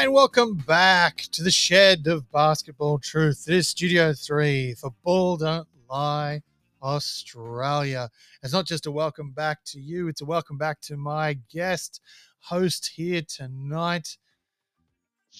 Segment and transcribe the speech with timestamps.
[0.00, 3.44] And welcome back to the shed of basketball truth.
[3.44, 6.40] This is Studio 3 for Ball Don't Lie
[6.82, 8.08] Australia.
[8.42, 12.00] It's not just a welcome back to you, it's a welcome back to my guest
[12.38, 14.16] host here tonight.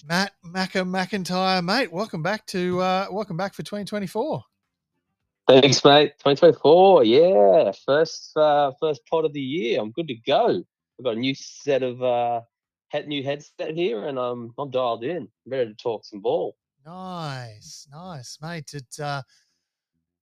[0.07, 1.91] Matt Macca McIntyre, mate.
[1.91, 4.43] Welcome back to uh welcome back for 2024.
[5.47, 6.11] Thanks, mate.
[6.19, 9.81] 2024, yeah, first uh, first pod of the year.
[9.81, 10.63] I'm good to go.
[10.99, 12.41] I've got a new set of uh,
[12.91, 16.55] head, new headset here, and I'm I'm dialed in, ready to talk some ball.
[16.85, 18.73] Nice, nice, mate.
[18.73, 19.21] It uh,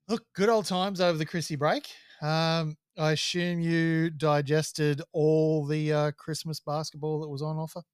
[0.08, 1.88] look good old times over the Chrissy break.
[2.22, 7.82] Um, I assume you digested all the uh, Christmas basketball that was on offer.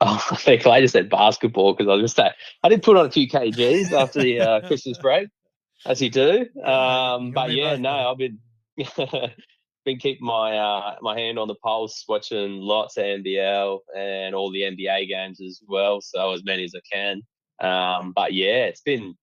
[0.00, 2.30] Oh, I think I just said basketball because I was just say
[2.62, 5.28] I did put on a few kgs after the uh, Christmas break,
[5.84, 6.46] as you do.
[6.64, 8.38] Um, but yeah, no, I've been
[9.84, 14.50] been keeping my uh, my hand on the pulse, watching lots of NBL and all
[14.50, 16.00] the NBA games as well.
[16.00, 17.22] So as many as I can.
[17.60, 19.14] Um, but yeah, it's been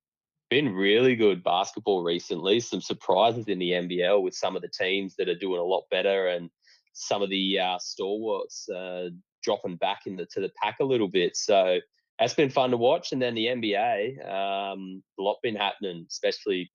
[0.49, 2.59] been really good basketball recently.
[2.59, 5.83] Some surprises in the NBL with some of the teams that are doing a lot
[5.89, 6.49] better, and
[6.93, 9.09] some of the uh, stalwarts uh,
[9.43, 11.35] dropping back into the pack a little bit.
[11.35, 11.79] So
[12.19, 13.11] that's been fun to watch.
[13.11, 16.71] And then the NBA, um, a lot been happening, especially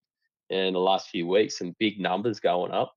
[0.51, 1.59] in the last few weeks.
[1.59, 2.93] Some big numbers going up.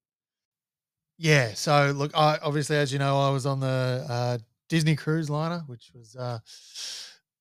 [1.20, 1.54] Yeah.
[1.54, 4.38] So look, I obviously, as you know, I was on the uh,
[4.70, 6.40] Disney cruise liner, which was uh,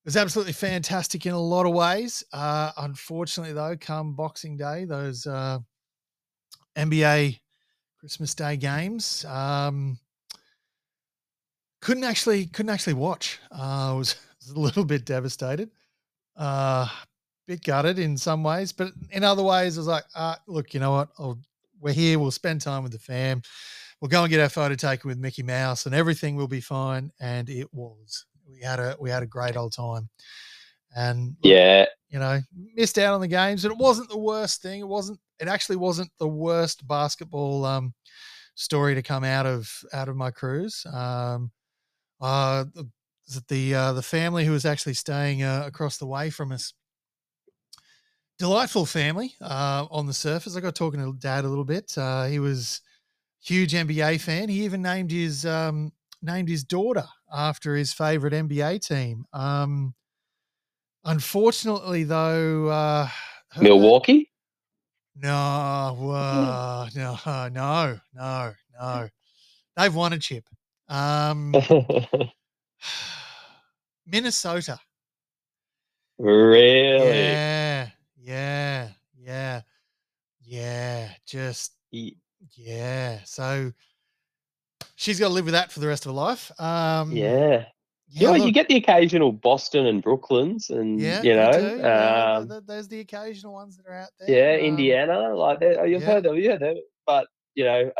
[0.04, 2.24] was absolutely fantastic in a lot of ways.
[2.32, 5.60] Uh, unfortunately, though, come Boxing Day, those uh,
[6.76, 7.38] NBA
[8.00, 9.96] Christmas Day games um,
[11.80, 13.38] couldn't actually couldn't actually watch.
[13.52, 15.70] Uh, I was, was a little bit devastated,
[16.36, 16.88] uh,
[17.46, 20.80] bit gutted in some ways, but in other ways, I was like, uh, look, you
[20.80, 21.10] know what?
[21.16, 21.38] I'll,
[21.80, 22.18] we're here.
[22.18, 23.42] We'll spend time with the fam.
[24.00, 27.10] We'll go and get our photo taken with Mickey Mouse, and everything will be fine.
[27.20, 28.26] And it was.
[28.48, 30.08] We had a we had a great old time.
[30.96, 32.40] And yeah, you know,
[32.74, 34.80] missed out on the games, and it wasn't the worst thing.
[34.80, 35.18] It wasn't.
[35.38, 37.94] It actually wasn't the worst basketball um,
[38.54, 40.86] story to come out of out of my cruise.
[40.92, 41.50] Um,
[42.20, 42.64] uh,
[43.48, 46.72] the uh, the family who was actually staying uh, across the way from us.
[48.38, 50.56] Delightful family uh, on the surface.
[50.56, 51.92] I got talking to Dad a little bit.
[51.98, 52.82] Uh, he was
[53.42, 54.48] huge NBA fan.
[54.48, 55.90] He even named his um,
[56.22, 59.24] named his daughter after his favorite NBA team.
[59.32, 59.94] Um,
[61.04, 63.08] unfortunately, though, uh,
[63.50, 64.30] her, Milwaukee.
[65.16, 69.08] No, uh, no, no, no, no.
[69.76, 70.44] They've won a chip.
[70.88, 71.54] Um,
[74.06, 74.78] Minnesota.
[76.18, 77.08] Really?
[77.08, 77.88] Yeah,
[78.28, 79.60] yeah, yeah,
[80.44, 81.08] yeah.
[81.26, 83.20] Just yeah.
[83.24, 83.72] So
[84.96, 86.52] she's got to live with that for the rest of her life.
[86.60, 87.64] Um, yeah.
[88.10, 91.76] Yeah, you, know, you get the occasional Boston and Brooklyns, and yeah, you know, do,
[91.76, 92.36] yeah.
[92.38, 94.54] Um, there's the occasional ones that are out there.
[94.54, 96.06] Yeah, um, Indiana, like you've yeah.
[96.06, 96.56] heard them, yeah,
[97.06, 97.92] but you know,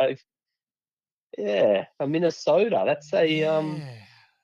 [1.36, 2.84] yeah, a Minnesota.
[2.86, 3.54] That's a yeah.
[3.54, 3.82] um,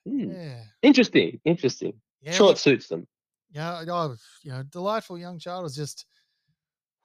[0.06, 0.64] hmm, yeah.
[0.82, 1.94] interesting, interesting.
[2.20, 3.06] Yeah, sure, it suits them.
[3.54, 6.06] Yeah, oh, you know, delightful young child is just,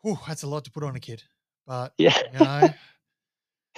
[0.01, 1.23] whew, that's a lot to put on a kid.
[1.67, 2.69] But yeah, you know,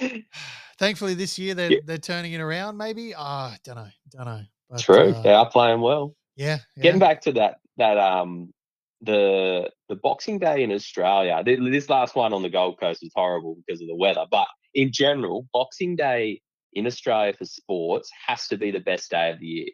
[0.78, 1.80] thankfully this year they're yeah.
[1.84, 2.78] they're turning it around.
[2.78, 4.40] Maybe ah, uh, don't know, don't know.
[4.70, 6.16] But, True, uh, they are playing well.
[6.34, 8.54] Yeah, getting back to that that um
[9.02, 11.42] the the Boxing Day in Australia.
[11.44, 14.90] This last one on the Gold Coast was horrible because of the weather, but in
[14.92, 16.40] general, Boxing Day
[16.72, 19.68] in Australia for sports has to be the best day of the year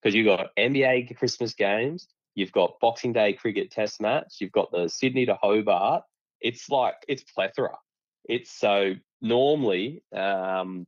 [0.00, 2.06] because you've got NBA Christmas games,
[2.38, 6.04] you've got Boxing Day cricket test match, you've got the Sydney to Hobart.
[6.40, 7.76] It's like it's plethora.
[8.24, 10.86] It's so normally, um,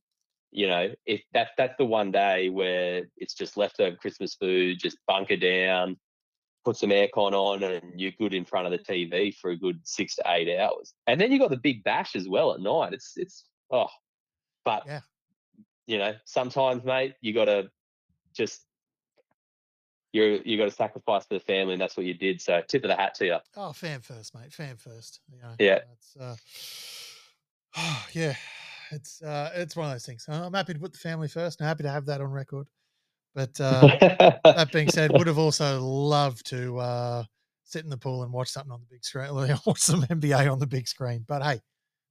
[0.52, 4.96] you know, if that that's the one day where it's just leftover Christmas food, just
[5.08, 5.96] bunker down,
[6.64, 9.80] put some aircon on, and you're good in front of the TV for a good
[9.82, 10.94] six to eight hours.
[11.08, 12.92] And then you've got the big bash as well at night.
[12.92, 13.88] It's it's oh,
[14.64, 15.00] but yeah.
[15.88, 17.70] you know, sometimes, mate, you got to
[18.36, 18.64] just
[20.12, 22.40] you you got to sacrifice for the family, and that's what you did.
[22.40, 23.36] So, tip of the hat to you.
[23.56, 24.52] Oh, fan first, mate.
[24.52, 25.20] Fan first.
[25.30, 25.78] You know, yeah.
[26.20, 26.36] Uh,
[27.76, 28.34] oh, yeah.
[28.92, 30.26] It's uh, it's one of those things.
[30.28, 32.66] I'm happy to put the family first, and happy to have that on record.
[33.34, 33.86] But uh,
[34.44, 37.24] that being said, would have also loved to uh,
[37.62, 39.32] sit in the pool and watch something on the big screen,
[39.66, 41.24] watch some NBA on the big screen.
[41.26, 41.60] But hey,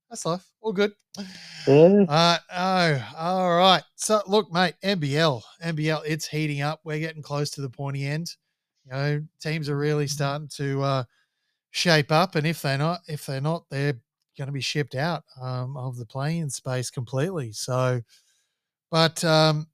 [0.09, 0.45] that's life.
[0.61, 0.93] All good.
[1.67, 2.05] Yeah.
[2.07, 3.83] Uh, oh, all right.
[3.95, 6.81] So look, mate, NBL, NBL, it's heating up.
[6.83, 8.35] We're getting close to the pointy end.
[8.85, 11.03] You know, teams are really starting to uh,
[11.71, 13.99] shape up, and if they're not, if they're not, they're
[14.37, 17.51] going to be shipped out um, of the playing space completely.
[17.51, 18.01] So,
[18.89, 19.67] but um,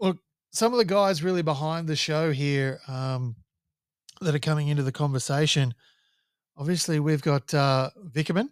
[0.00, 0.18] look,
[0.52, 3.36] some of the guys really behind the show here um,
[4.22, 5.74] that are coming into the conversation.
[6.56, 8.48] Obviously, we've got uh, Vickerman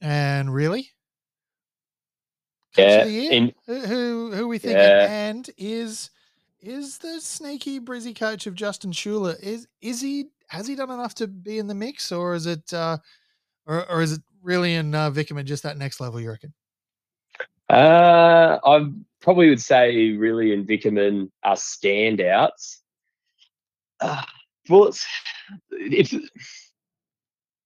[0.00, 0.88] and Rillie.
[2.76, 4.78] Yeah, in, who, who who we thinking?
[4.78, 5.06] Yeah.
[5.08, 6.10] And is
[6.60, 11.14] is the sneaky Brizzy coach of Justin Schueller Is is he has he done enough
[11.14, 12.98] to be in the mix, or is it uh,
[13.66, 16.20] or, or is it Rillie in uh, Vickerman just that next level?
[16.20, 16.52] You reckon?
[17.68, 18.90] Uh, I
[19.20, 22.78] probably would say Rillie in Vickerman are standouts.
[24.00, 24.22] Uh,
[24.68, 25.06] Bullets,
[25.70, 26.12] if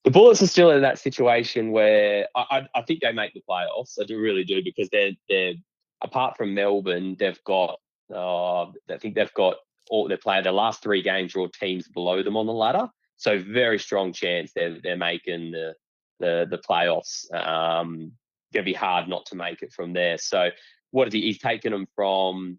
[0.05, 3.43] the Bullets are still in that situation where I, I, I think they make the
[3.49, 4.01] playoffs.
[4.01, 5.55] I do really do because they're they're
[6.03, 7.79] apart from Melbourne, they've got
[8.13, 9.57] uh, I think they've got
[9.91, 12.89] all they're playing their last three games are all teams below them on the ladder.
[13.17, 15.75] So very strong chance they're they're making the
[16.19, 17.33] the the playoffs.
[17.35, 18.13] Um,
[18.53, 20.19] gonna be hard not to make it from there.
[20.19, 20.51] So
[20.93, 21.21] what is he?
[21.21, 22.59] He's taken them from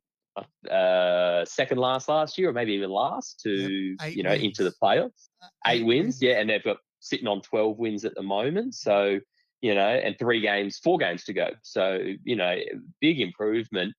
[0.69, 4.43] uh, second last last year, or maybe even last, to yep, you know wins.
[4.43, 5.29] into the playoffs.
[5.41, 8.23] Uh, eight, eight wins, wins, yeah, and they've got sitting on twelve wins at the
[8.23, 8.75] moment.
[8.75, 9.19] So
[9.61, 11.49] you know, and three games, four games to go.
[11.61, 12.55] So you know,
[13.01, 13.93] big improvement.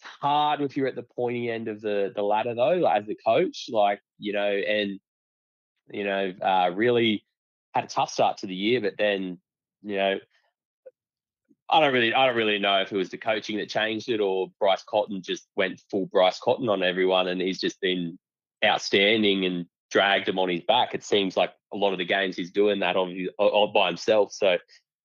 [0.00, 3.66] hard if you're at the pointy end of the the ladder though, as the coach,
[3.70, 5.00] like you know, and
[5.90, 7.24] you know, uh, really
[7.74, 9.38] had a tough start to the year, but then
[9.82, 10.18] you know
[11.72, 14.20] I don't really, I don't really know if it was the coaching that changed it
[14.20, 18.18] or Bryce Cotton just went full Bryce Cotton on everyone, and he's just been
[18.62, 20.94] outstanding and dragged him on his back.
[20.94, 24.32] It seems like a lot of the games he's doing that on, on by himself.
[24.32, 24.56] So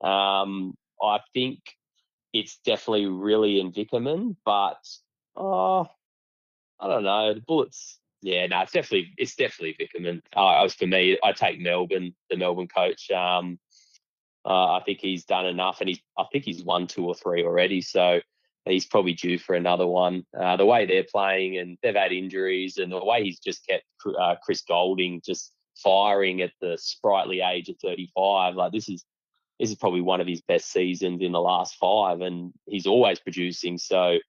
[0.08, 1.60] um, I think
[2.34, 4.80] it's definitely Rillie in Vickerman, but
[5.36, 5.88] oh,
[6.80, 7.34] I don't know.
[7.34, 10.22] The Bullets, yeah, no, it's definitely it's definitely Vickerman.
[10.36, 13.12] Uh, as for me, I take Melbourne, the Melbourne coach.
[13.12, 13.60] Um,
[14.46, 17.44] uh, I think he's done enough, and he's I think he's won two or three
[17.44, 17.82] already.
[17.82, 18.22] So
[18.68, 20.26] he's probably due for another one.
[20.38, 23.86] Uh, the way they're playing, and they've had injuries, and the way he's just kept
[24.20, 25.52] uh, Chris Golding just
[25.84, 28.56] firing at the sprightly age of 35.
[28.56, 29.06] Like this is
[29.60, 33.20] this is probably one of his best seasons in the last five, and he's always
[33.20, 33.78] producing.
[33.78, 34.20] So,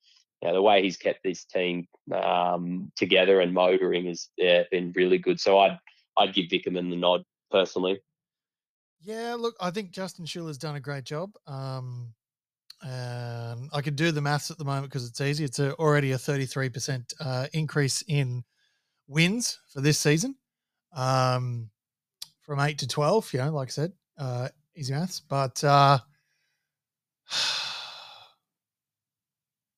[0.43, 5.41] the way he's kept this team um, together and motoring has yeah, been really good.
[5.41, 5.79] So I'd
[6.17, 8.01] I'd give Vickerman the nod personally.
[9.01, 11.33] Yeah, look, I think Justin Schueller's done a great job.
[11.47, 12.15] Um,
[12.83, 15.45] and I can do the maths at the moment because it's easy.
[15.45, 18.45] It's a, already a 33% uh, increase in
[19.09, 20.37] wins for this season
[20.93, 21.71] um,
[22.43, 25.21] from 8 to 12, you know, like I said, uh, easy maths.
[25.21, 25.99] But uh,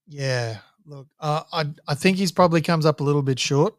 [0.06, 3.74] yeah, look, uh, I, I think he's probably comes up a little bit short.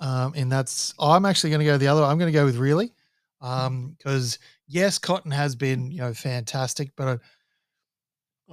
[0.00, 2.08] Um, and that's, I'm actually going to go the other, way.
[2.08, 2.90] I'm going to go with Rillie
[3.40, 7.18] because um, yes, Cotton has been you know fantastic, but I,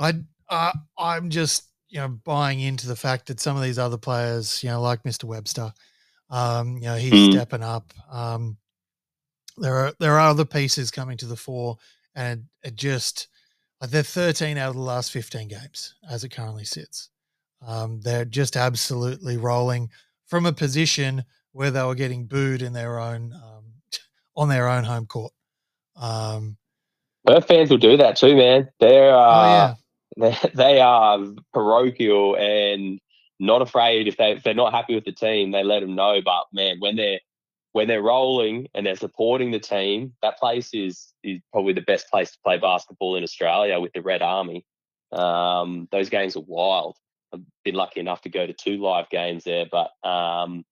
[0.01, 0.13] I
[0.49, 4.63] uh, I'm just you know buying into the fact that some of these other players,
[4.63, 5.25] you know, like Mr.
[5.25, 5.71] Webster,
[6.29, 7.31] um, you know, he's mm.
[7.33, 7.93] stepping up.
[8.11, 8.57] Um,
[9.57, 11.77] there are there are other pieces coming to the fore,
[12.15, 13.27] and it, it just
[13.81, 17.09] like they're 13 out of the last 15 games as it currently sits.
[17.65, 19.89] Um, they're just absolutely rolling
[20.25, 23.65] from a position where they were getting booed in their own um,
[24.35, 25.33] on their own home court.
[25.95, 26.57] Um,
[27.27, 28.69] Her fans will do that too, man.
[28.79, 29.75] They're uh, oh, yeah.
[30.53, 31.19] they, are
[31.53, 32.99] parochial and
[33.39, 36.21] not afraid if they if they're not happy with the team, they let them know.
[36.23, 37.19] But man, when they're
[37.73, 42.09] when they're rolling and they're supporting the team, that place is is probably the best
[42.09, 44.65] place to play basketball in Australia with the Red Army.
[45.11, 46.97] Um, those games are wild.
[47.33, 50.65] I've been lucky enough to go to two live games there, but um,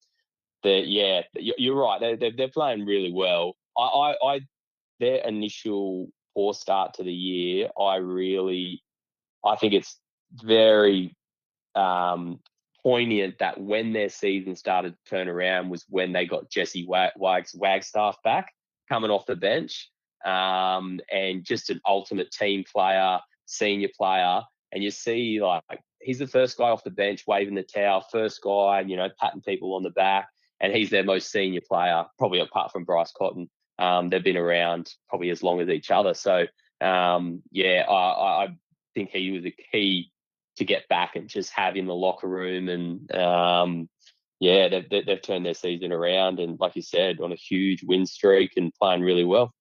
[0.63, 2.00] yeah, you're right.
[2.00, 3.55] They're, they're, they're playing really well.
[3.77, 4.39] I, I, I,
[5.00, 8.84] their initial poor start to the year, I really,
[9.46, 10.00] I think it's
[10.34, 11.15] very
[11.75, 12.39] um,
[12.84, 17.12] poignant that when their season started to turn around was when they got Jesse Wag,
[17.17, 18.51] Wags, Wagstaff back
[18.88, 19.89] coming off the bench,
[20.25, 24.41] um, and just an ultimate team player, senior player,
[24.72, 25.63] and you see like
[26.01, 29.41] he's the first guy off the bench waving the towel, first guy, you know, patting
[29.41, 30.27] people on the back
[30.62, 33.50] and he's their most senior player, probably apart from Bryce Cotton.
[33.77, 36.13] Um, they've been around probably as long as each other.
[36.13, 36.46] So
[36.81, 38.48] um, yeah, I, I,
[38.93, 40.12] think he was the key
[40.58, 42.69] to get back and just have in the locker room.
[42.69, 43.89] And um,
[44.39, 48.05] yeah, they've, they've turned their season around and, like you said, on a huge win
[48.05, 49.53] streak and playing really well.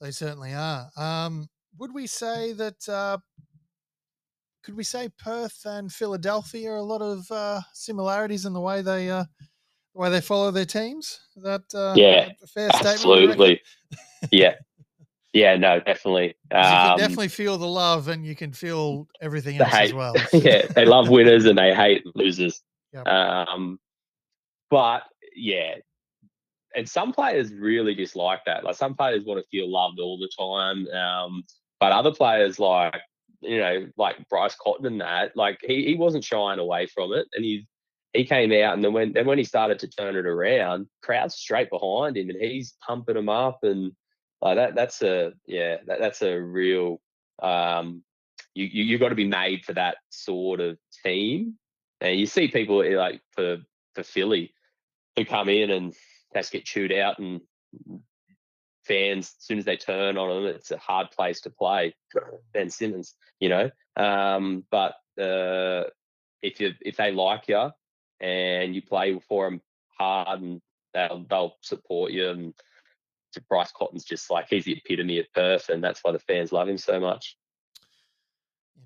[0.00, 0.88] They certainly are.
[0.96, 2.88] Um, would we say that?
[2.88, 3.18] Uh,
[4.62, 8.82] could we say Perth and Philadelphia are a lot of uh, similarities in the way
[8.82, 9.24] they uh,
[9.94, 11.20] the way they follow their teams.
[11.36, 12.86] Is that uh, yeah, fair statement?
[12.86, 13.60] Absolutely.
[14.30, 14.54] yeah.
[15.32, 16.28] Yeah, no, definitely.
[16.28, 20.14] you can Um, definitely feel the love, and you can feel everything else as well.
[20.32, 22.60] yeah, they love winners and they hate losers.
[22.92, 23.06] Yep.
[23.06, 23.78] Um,
[24.70, 25.02] but
[25.36, 25.76] yeah,
[26.74, 28.64] and some players really dislike that.
[28.64, 30.88] Like some players want to feel loved all the time.
[30.88, 31.44] Um,
[31.78, 33.00] but other players like
[33.42, 37.26] you know, like Bryce Cotton and that, like he, he wasn't shying away from it,
[37.34, 37.66] and he
[38.12, 41.36] he came out, and then when then when he started to turn it around, crowds
[41.36, 43.92] straight behind him, and he's pumping them up, and
[44.42, 47.00] like that that's a yeah that, that's a real
[47.42, 48.02] um
[48.54, 51.54] you you you got to be made for that sort of team,
[52.00, 53.58] and you see people eh, like for
[53.94, 54.52] for Philly
[55.16, 55.94] who come in and
[56.34, 57.40] just get chewed out and
[58.86, 61.94] fans as soon as they turn on them it's a hard place to play
[62.54, 63.70] ben simmons you know?
[63.96, 65.84] Um but uh
[66.42, 67.70] if you if they like you
[68.20, 69.60] and you play for them
[69.98, 70.60] hard and
[70.94, 72.54] they'll they'll support you and
[73.48, 76.68] Bryce Cotton's just like he's the epitome of Perth, and that's why the fans love
[76.68, 77.36] him so much.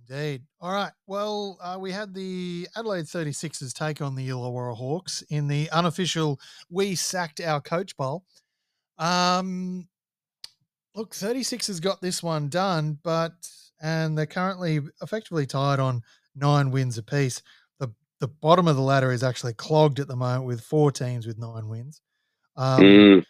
[0.08, 0.42] Indeed.
[0.60, 0.92] All right.
[1.06, 6.38] Well, uh, we had the Adelaide 36ers take on the Illawarra Hawks in the unofficial
[6.68, 8.24] We Sacked Our Coach Bowl.
[8.98, 9.88] Um,
[10.94, 13.32] look, 36ers got this one done, but,
[13.80, 16.02] and they're currently effectively tied on
[16.36, 17.40] nine wins apiece.
[17.78, 21.26] The, the bottom of the ladder is actually clogged at the moment with four teams
[21.26, 22.02] with nine wins.
[22.56, 23.24] Um, Mm.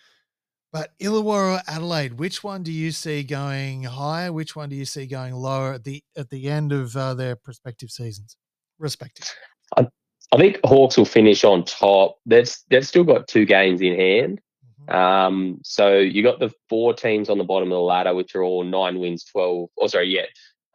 [0.75, 4.33] But Illawarra, Adelaide, which one do you see going higher?
[4.33, 7.37] Which one do you see going lower at the at the end of uh, their
[7.37, 8.37] prospective seasons,
[8.81, 9.33] respective?
[9.77, 12.19] I think Hawks will finish on top.
[12.27, 14.41] They've they've still got two games in hand.
[14.89, 14.95] Mhm.
[14.95, 18.43] Um, so you got the four teams on the bottom of the ladder, which are
[18.43, 19.69] all nine wins, twelve.
[19.77, 20.27] Or sorry, yeah,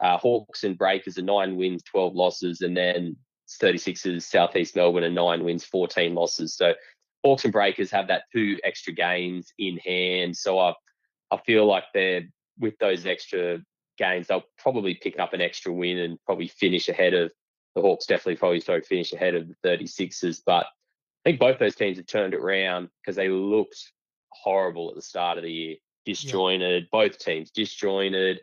[0.02, 3.16] uh, Hawks and Breakers are nine wins, twelve losses, and then
[3.62, 6.56] 36ers, Southeast Melbourne, are nine wins, fourteen losses.
[6.56, 6.72] So
[7.24, 10.36] Hawks and Breakers have that two extra games in hand.
[10.36, 10.74] So I
[11.30, 12.22] I feel like they're
[12.58, 13.60] with those extra
[13.98, 17.32] games, they'll probably pick up an extra win and probably finish ahead of
[17.74, 18.06] the Hawks.
[18.06, 22.06] Definitely probably sorry finish ahead of the 36ers, but I think both those teams have
[22.06, 23.92] turned it around because they looked
[24.32, 26.88] horrible at the start of the year, disjointed.
[26.90, 28.40] Both teams disjointed,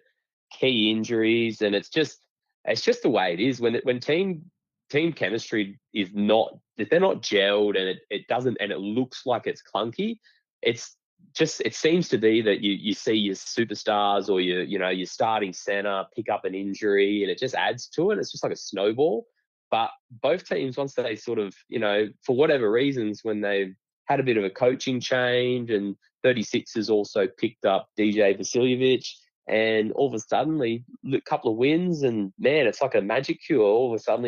[0.51, 2.19] key injuries, and it's just
[2.65, 4.50] it's just the way it is when when team
[4.89, 9.25] team chemistry is not if they're not gelled and it, it doesn't and it looks
[9.25, 10.20] like it's clunky.
[10.62, 10.96] It's
[11.36, 14.89] just it seems to be that you you see your superstars or your you know
[14.89, 18.20] your starting center pick up an injury and it just adds to it.
[18.20, 19.25] It's just like a snowball.
[19.70, 19.91] But
[20.22, 23.75] both teams, once they sort of, you know, for whatever reasons, when they've
[24.06, 29.06] had a bit of a coaching change and 36 has also picked up DJ Vasiljevic
[29.48, 33.39] and all of a sudden a couple of wins and man, it's like a magic
[33.46, 33.62] cure.
[33.62, 34.25] All of a sudden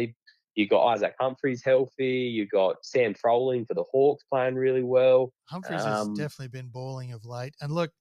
[0.59, 5.31] you got Isaac Humphreys healthy, you got Sam Froling for the Hawks playing really well.
[5.45, 7.55] Humphreys Um, has definitely been balling of late.
[7.61, 7.91] And look,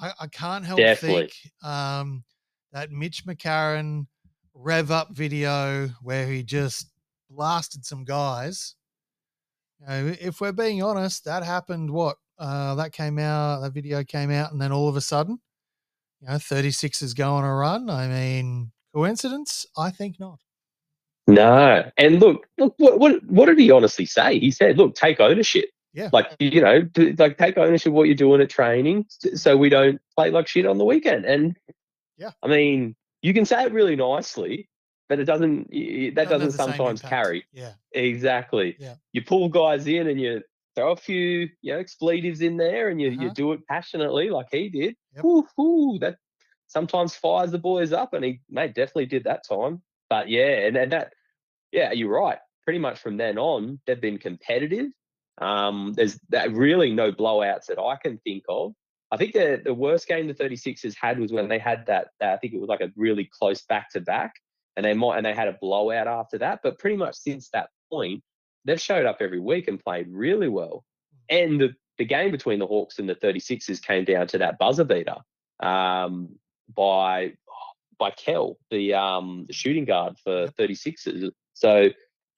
[0.00, 1.28] I, I can't help Definitely.
[1.28, 2.24] think um,
[2.72, 4.08] that Mitch McCarron
[4.52, 6.90] rev up video where he just
[7.30, 8.74] blasted some guys.
[9.78, 11.88] You know, if we're being honest, that happened.
[11.88, 15.38] What uh, that came out, that video came out, and then all of a sudden,
[16.20, 17.88] you know, 36 is going a run.
[17.88, 19.66] I mean, coincidence?
[19.76, 20.40] I think not.
[21.26, 24.38] No, and look, look, what, what, what did he honestly say?
[24.38, 25.66] He said, "Look, take ownership.
[25.94, 26.08] Yeah.
[26.12, 26.88] Like you know,
[27.18, 30.66] like take ownership of what you're doing at training, so we don't play like shit
[30.66, 31.56] on the weekend." And
[32.18, 32.30] Yeah.
[32.42, 34.68] I mean, you can say it really nicely,
[35.08, 35.70] but it doesn't.
[35.70, 37.74] That Doesn't doesn't sometimes carry Yeah.
[37.92, 38.74] exactly.
[38.80, 38.94] Yeah.
[39.12, 40.42] You pull guys in and you
[40.74, 43.34] throw a few, you know, expletives in there, and you you Uh-huh.
[43.34, 44.96] do it passionately, like he did.
[45.14, 45.24] Yep.
[45.56, 46.16] Woo, that
[46.66, 49.82] sometimes fires the boys up, and he mate definitely did that time.
[50.12, 51.14] But yeah, and, and that
[51.72, 52.36] yeah, you're right.
[52.64, 54.88] Pretty much from then on, they've been competitive.
[55.38, 58.74] Um, there's that really no blowouts that I can think of.
[59.10, 62.34] I think the the worst game the 36ers had was when they had that, that
[62.34, 64.34] I think it was like a really close back to back,
[64.76, 66.60] and they might and they had a blowout after that.
[66.62, 68.22] But pretty much since that point,
[68.66, 70.84] they've showed up every week and played really well.
[71.30, 74.84] And the the game between the Hawks and the 36ers came down to that buzzer
[74.84, 75.16] beater
[75.62, 76.38] um,
[76.76, 77.32] by
[78.02, 81.30] by Kell, the um, the shooting guard for 36ers.
[81.54, 81.88] So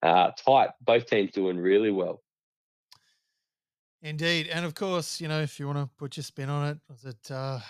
[0.02, 2.20] uh, tight, both teams doing really well.
[4.02, 6.78] Indeed, and of course, you know, if you want to put your spin on it,
[6.90, 7.60] was it uh,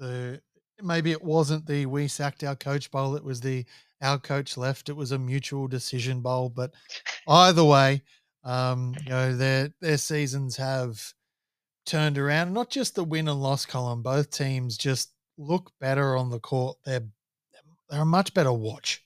[0.00, 0.42] the
[0.82, 3.64] maybe it wasn't the we sacked our coach bowl; it was the
[4.00, 4.88] our coach left.
[4.88, 6.74] It was a mutual decision bowl, but
[7.28, 8.02] either way,
[8.42, 11.00] um, you know, their their seasons have
[11.86, 12.52] turned around.
[12.52, 15.12] Not just the win and loss column; both teams just
[15.42, 16.78] look better on the court.
[16.84, 17.04] They're
[17.88, 19.04] they're a much better watch.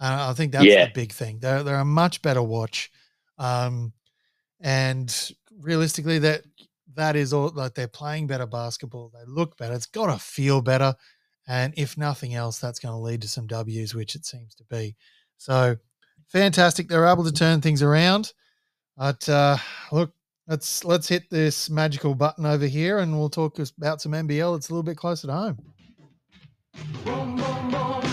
[0.00, 0.86] Uh, I think that's Yeah.
[0.86, 1.38] the big thing.
[1.38, 2.90] They're they're a much better watch.
[3.38, 3.92] Um,
[4.60, 6.44] and realistically, that
[6.94, 9.10] that is all like they're playing better basketball.
[9.12, 9.74] They look better.
[9.74, 10.94] It's got to feel better.
[11.46, 14.64] And if nothing else, that's going to lead to some W's, which it seems to
[14.64, 14.96] be.
[15.36, 15.76] So
[16.26, 16.88] fantastic.
[16.88, 18.32] They're able to turn things around.
[18.96, 19.58] But uh,
[19.92, 20.12] look,
[20.48, 24.56] let's let's hit this magical button over here, and we'll talk about some NBL.
[24.56, 25.58] It's a little bit closer to home.
[27.04, 28.06] Boom, boom, boom,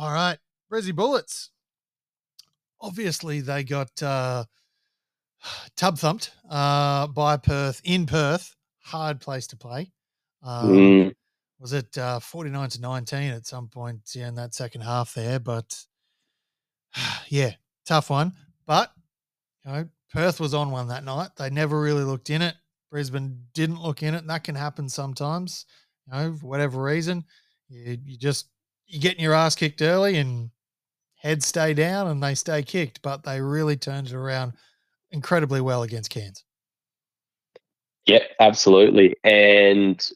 [0.00, 0.38] All right,
[0.72, 1.50] Brizzy Bullets.
[2.80, 4.44] Obviously, they got uh,
[5.76, 8.54] tub thumped uh, by Perth in Perth.
[8.84, 9.90] Hard place to play.
[10.48, 11.14] Um, mm.
[11.60, 15.38] Was it uh, 49 to 19 at some point yeah, in that second half there?
[15.38, 15.78] But
[17.28, 17.52] yeah,
[17.86, 18.32] tough one.
[18.66, 18.92] But
[19.64, 21.30] you know, Perth was on one that night.
[21.36, 22.54] They never really looked in it.
[22.90, 25.66] Brisbane didn't look in it, and that can happen sometimes.
[26.06, 27.24] You know, for whatever reason,
[27.68, 28.48] you, you just
[28.86, 30.50] you're getting your ass kicked early and
[31.16, 34.54] heads stay down and they stay kicked, but they really turned it around
[35.10, 36.44] incredibly well against Cairns.
[38.06, 39.14] Yeah, absolutely.
[39.22, 40.08] And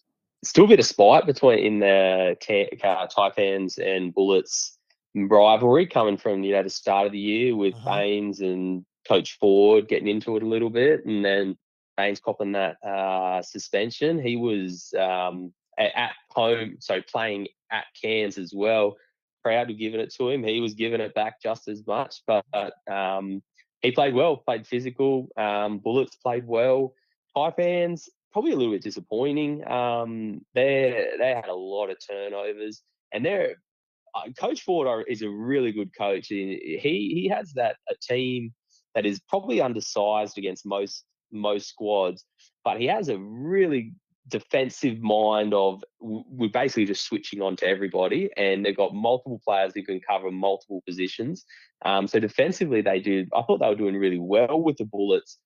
[0.44, 2.36] still a bit of spite between in the
[2.82, 4.78] uh, Taipans and Bullets
[5.14, 7.96] rivalry coming from you know the start of the year with uh-huh.
[7.96, 11.56] Baynes and Coach Forde getting into it a little bit, and then
[11.96, 14.20] Baynes copping that uh, suspension.
[14.20, 18.96] He was um, at home, so playing at Cairns as well.
[19.42, 20.44] Proud to giving it to him.
[20.44, 22.44] He was giving it back just as much, but
[22.90, 23.42] um,
[23.80, 25.28] he played well, played physical.
[25.36, 26.94] Um, Bullets played well.
[27.36, 29.66] Taipans probably a little bit disappointing.
[29.68, 33.56] Um, they they had a lot of turnovers, and they're
[34.14, 36.26] uh, Coach Forde is a really good coach.
[36.28, 38.52] He he has that a team
[38.94, 42.24] that is probably undersized against most most squads,
[42.64, 43.94] but he has a really
[44.28, 49.72] defensive mind of we're basically just switching on to everybody and they've got multiple players
[49.74, 51.44] who can cover multiple positions
[51.84, 55.38] um, so defensively they did i thought they were doing really well with the bullets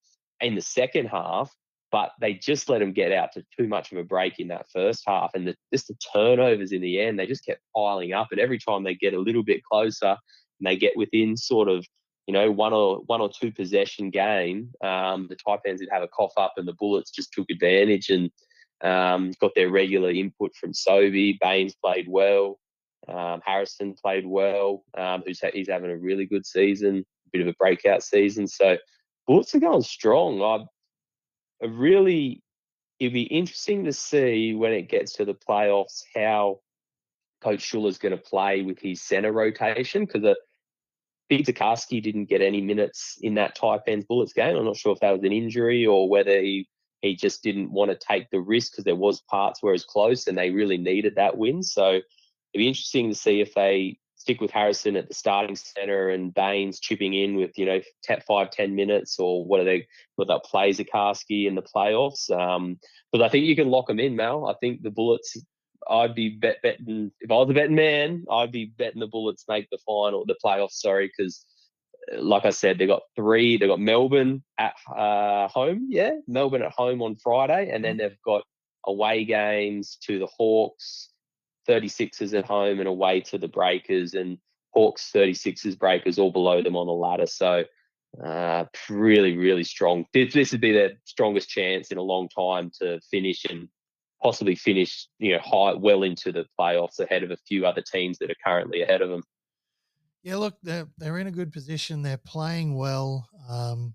[0.43, 1.51] in the second half
[1.97, 4.67] but they just let them get out to too much of a break in that
[4.71, 8.27] first half and the, just the turnovers in the end they just kept piling up
[8.31, 10.15] and every time they get a little bit closer
[10.59, 11.87] and they get within sort of
[12.27, 16.09] you know, one or one or two possession game, um, the Taipans would have a
[16.09, 18.31] cough up, and the Bullets just took advantage and
[18.83, 21.39] um, got their regular input from Sobey.
[21.41, 22.59] Baynes played well.
[23.09, 24.83] Um, Harrison played well.
[24.99, 28.49] Um, who's ha- he's having a really good season, a bit of a breakout season.
[28.49, 28.77] So
[29.29, 30.43] Bullets are going strong.
[30.43, 30.65] I,
[31.63, 32.43] Uh, really,
[32.99, 36.61] it'd be interesting to see when it gets to the playoffs how
[37.43, 40.37] Coach Schueller's going to play with his center rotation because
[41.29, 44.57] Big uh, Zakarski didn't get any minutes in that Taipans Bullets game.
[44.57, 46.69] I'm not sure if that was an injury or whether he
[47.03, 49.85] he just didn't want to take the risk because there was parts where it was
[49.85, 51.63] close and they really needed that win.
[51.63, 52.03] So it'd
[52.55, 56.81] be interesting to see if they stick with Harrison at the starting center and Baynes
[56.81, 57.81] chipping in with, you know,
[58.27, 59.87] five, 10 minutes or what are they,
[60.17, 62.29] what that plays Zakarski in the playoffs.
[62.29, 62.81] Um,
[63.13, 64.47] but I think you can lock them in, Mal.
[64.47, 65.37] I think the Bullets,
[65.89, 69.45] I'd be bet, betting, if I was a betting man, I'd be betting the Bullets
[69.49, 71.47] make the final, the playoffs, sorry, because
[72.19, 73.59] like I said, they got three.
[73.59, 78.09] They got Melbourne at uh, home, yeah, Melbourne at home on Friday, and then mm-hmm.
[78.09, 78.43] they've got
[78.87, 81.11] away games to the Hawks,
[81.69, 84.39] 36ers at home, and away to the Breakers, and
[84.73, 87.27] Hawks 36ers Breakers all below them on the ladder.
[87.27, 87.65] So
[88.25, 90.07] uh, really, really strong.
[90.13, 93.69] This, this would be their strongest chance in a long time to finish and
[94.23, 98.19] possibly finish, you know, high well into the playoffs ahead of a few other teams
[98.19, 99.23] that are currently ahead of them.
[100.23, 102.03] Yeah, look, they're they're in a good position.
[102.03, 103.29] They're playing well.
[103.49, 103.95] Um,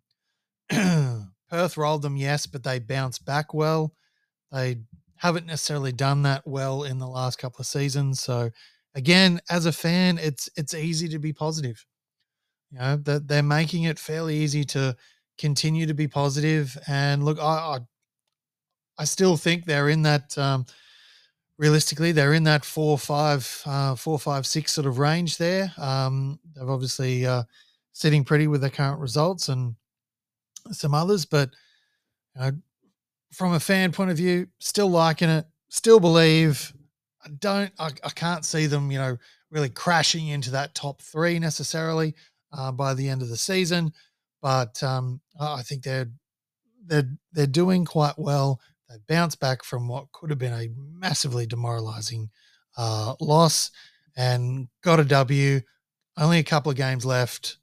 [1.50, 3.94] Perth rolled them, yes, but they bounced back well.
[4.52, 4.78] They
[5.22, 8.20] haven't necessarily done that well in the last couple of seasons.
[8.20, 8.50] So,
[8.96, 11.86] again, as a fan, it's it's easy to be positive.
[12.72, 14.96] You know that they're making it fairly easy to
[15.38, 16.76] continue to be positive.
[16.88, 17.80] And look, I I,
[18.98, 20.36] I still think they're in that.
[20.40, 20.66] Um,
[21.60, 25.72] realistically, they're in that four, five, uh, four, five, six sort of range there.
[25.78, 27.44] Um, they've obviously uh,
[27.94, 29.76] sitting pretty with their current results and
[30.72, 31.52] some others, but
[32.36, 32.52] you know,
[33.32, 36.74] from a fan point of view, still liking it, still believe.
[37.24, 39.18] I don't, I, I can't see them, you know,
[39.52, 42.16] really crashing into that top three necessarily
[42.54, 43.94] uh, by the end of the season,
[44.42, 46.10] but um, I think they're
[46.86, 48.60] they're they're doing quite well.
[48.90, 52.30] They bounced back from what could have been a massively demoralizing
[52.78, 53.72] uh, loss
[54.18, 55.62] and got a W.
[56.18, 57.58] Only a couple of games left.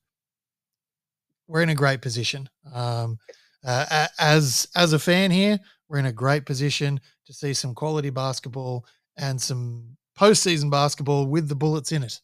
[1.46, 2.48] We're in a great position.
[2.72, 3.18] Um,
[3.64, 8.10] uh, as as a fan here, we're in a great position to see some quality
[8.10, 8.84] basketball
[9.16, 12.20] and some postseason basketball with the Bullets in it.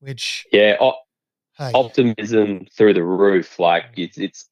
[0.00, 1.04] Which yeah, op-
[1.58, 1.72] hey.
[1.74, 3.58] optimism through the roof.
[3.58, 4.48] Like it's it's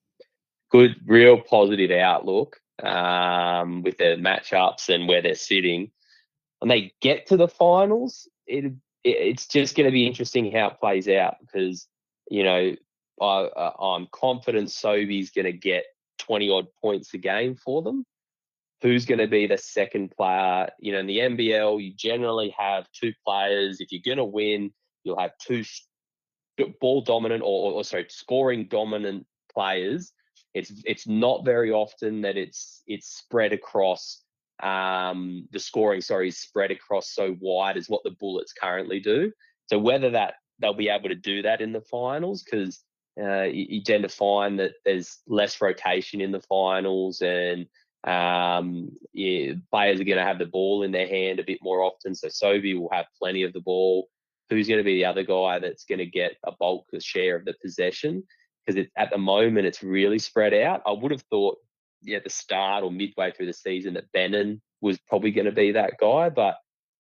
[0.71, 5.91] good, real positive outlook um, with their matchups and where they're sitting.
[6.59, 10.69] When they get to the finals, it, it it's just going to be interesting how
[10.69, 11.87] it plays out because
[12.31, 12.75] you know
[13.21, 15.85] I, I'm confident Sobey's going to get
[16.19, 18.05] 20 odd points a game for them.
[18.83, 20.69] Who's going to be the second player?
[20.79, 23.81] You know, in the NBL, you generally have two players.
[23.81, 24.73] If you're going to win,
[25.05, 25.65] you'll have two
[26.81, 30.13] ball dominant or, or, sorry, scoring dominant players.
[30.53, 34.23] It's it's not very often that it's it's spread across
[34.63, 36.01] um, the scoring.
[36.01, 39.33] Sorry, is spread across so wide as what the Bullets currently do.
[39.67, 42.85] So whether that they'll be able to do that in the finals because
[43.21, 47.67] uh, you, you, tend to find that there's less rotation in the finals and
[48.05, 51.83] um, yeah, players are going to have the ball in their hand a bit more
[51.83, 52.15] often.
[52.15, 54.09] So Sobey will have plenty of the ball.
[54.51, 57.45] Who's going to be the other guy that's going to get a bulk share of
[57.45, 58.25] the possession?
[58.67, 60.83] Because at the moment it's really spread out.
[60.87, 61.57] I would have thought
[62.05, 65.73] yeah, the start or midway through the season that Benon was probably going to be
[65.73, 66.57] that guy, but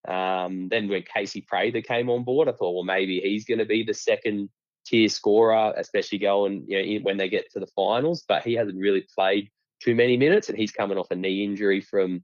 [0.08, 3.64] um, then when Casey Prather came on board, I thought, well, maybe he's going to
[3.64, 4.48] be the second
[4.86, 8.24] tier scorer, especially going you know when they get to the finals.
[8.26, 9.50] But he hasn't really played
[9.82, 12.22] too many minutes, and he's coming off a knee injury from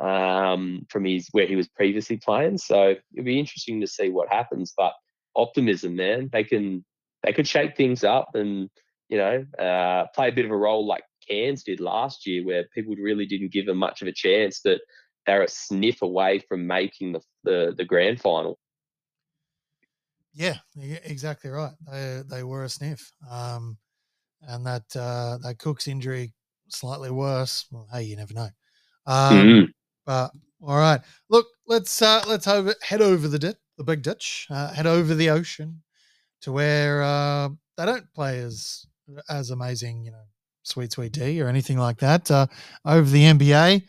[0.00, 2.58] um, from his where he was previously playing.
[2.58, 4.72] So it'll be interesting to see what happens.
[4.76, 4.92] But
[5.36, 6.84] optimism, man, they can
[7.22, 8.68] they could shake things up and
[9.08, 12.64] you know uh, play a bit of a role like Cairns did last year, where
[12.74, 14.60] people really didn't give them much of a chance.
[14.62, 14.80] That
[15.26, 18.58] they're a sniff away from making the the, the grand final.
[20.34, 21.72] Yeah, exactly right.
[21.90, 23.76] They they were a sniff, um,
[24.42, 26.32] and that uh, that Cook's injury
[26.68, 27.66] slightly worse.
[27.70, 28.48] Well, hey, you never know.
[29.06, 29.64] Um, mm-hmm.
[30.06, 30.30] But
[30.62, 34.72] all right, look, let's uh, let's over, head over the dit, the big ditch, uh,
[34.72, 35.82] head over the ocean
[36.42, 38.86] to where uh, they don't play as
[39.28, 40.24] as amazing, you know,
[40.62, 42.30] sweet sweet tea or anything like that.
[42.30, 42.46] Uh,
[42.84, 43.82] over the NBA,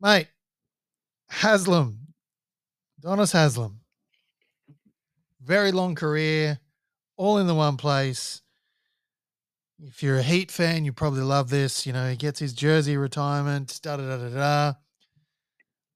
[0.00, 0.28] mate,
[1.30, 1.98] Haslem,
[3.02, 3.80] Donis Haslem
[5.48, 6.60] very long career,
[7.16, 8.42] all in the one place.
[9.82, 11.86] If you're a Heat fan, you probably love this.
[11.86, 14.72] You know, he gets his jersey retirement, da da da da da.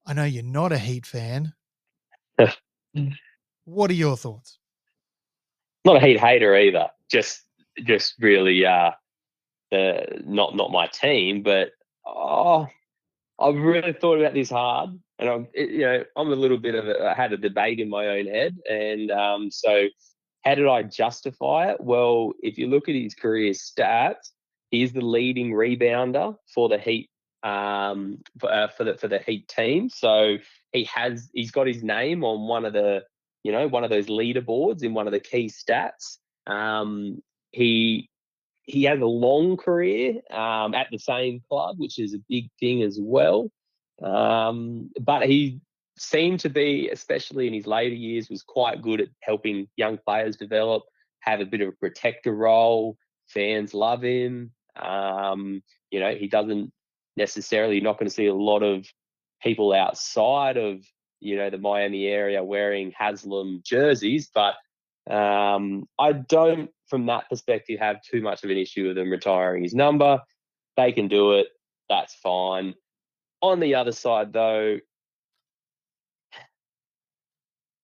[0.07, 1.53] I know you're not a Heat fan.
[3.65, 4.57] what are your thoughts?
[5.85, 6.87] Not a Heat hater either.
[7.11, 7.43] Just,
[7.83, 8.91] just really, uh,
[9.71, 11.71] uh, not not my team, but
[12.05, 12.67] oh,
[13.39, 16.87] I've really thought about this hard, and I'm you know I'm a little bit of
[16.87, 19.87] a, I had a debate in my own head, and um, so
[20.43, 21.81] how did I justify it?
[21.81, 24.31] Well, if you look at his career stats,
[24.71, 27.09] he's the leading rebounder for the Heat
[27.43, 29.89] um, for, uh, for the for the Heat team.
[29.89, 30.37] So
[30.71, 33.03] he has he's got his name on one of the
[33.43, 36.17] you know one of those leaderboards in one of the key stats.
[36.45, 38.09] Um, he
[38.63, 42.81] he has a long career um, at the same club, which is a big thing
[42.81, 43.51] as well.
[44.01, 45.59] Um, but he
[45.97, 50.37] seemed to be, especially in his later years, was quite good at helping young players
[50.37, 50.83] develop,
[51.19, 52.97] have a bit of a protector role.
[53.27, 54.51] Fans love him.
[54.75, 56.71] Um, you know, he doesn't
[57.15, 58.85] necessarily, not going to see a lot of
[59.41, 60.83] people outside of,
[61.19, 64.55] you know, the Miami area wearing Haslem jerseys, but
[65.09, 69.63] um, I don't, from that perspective, have too much of an issue with them retiring
[69.63, 70.21] his number.
[70.77, 71.47] They can do it.
[71.89, 72.73] That's fine.
[73.41, 74.79] On the other side, though,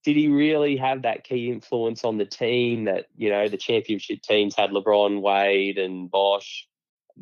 [0.06, 4.22] did he really have that key influence on the team that, you know, the championship
[4.22, 6.66] teams had LeBron, Wade, and Bosh?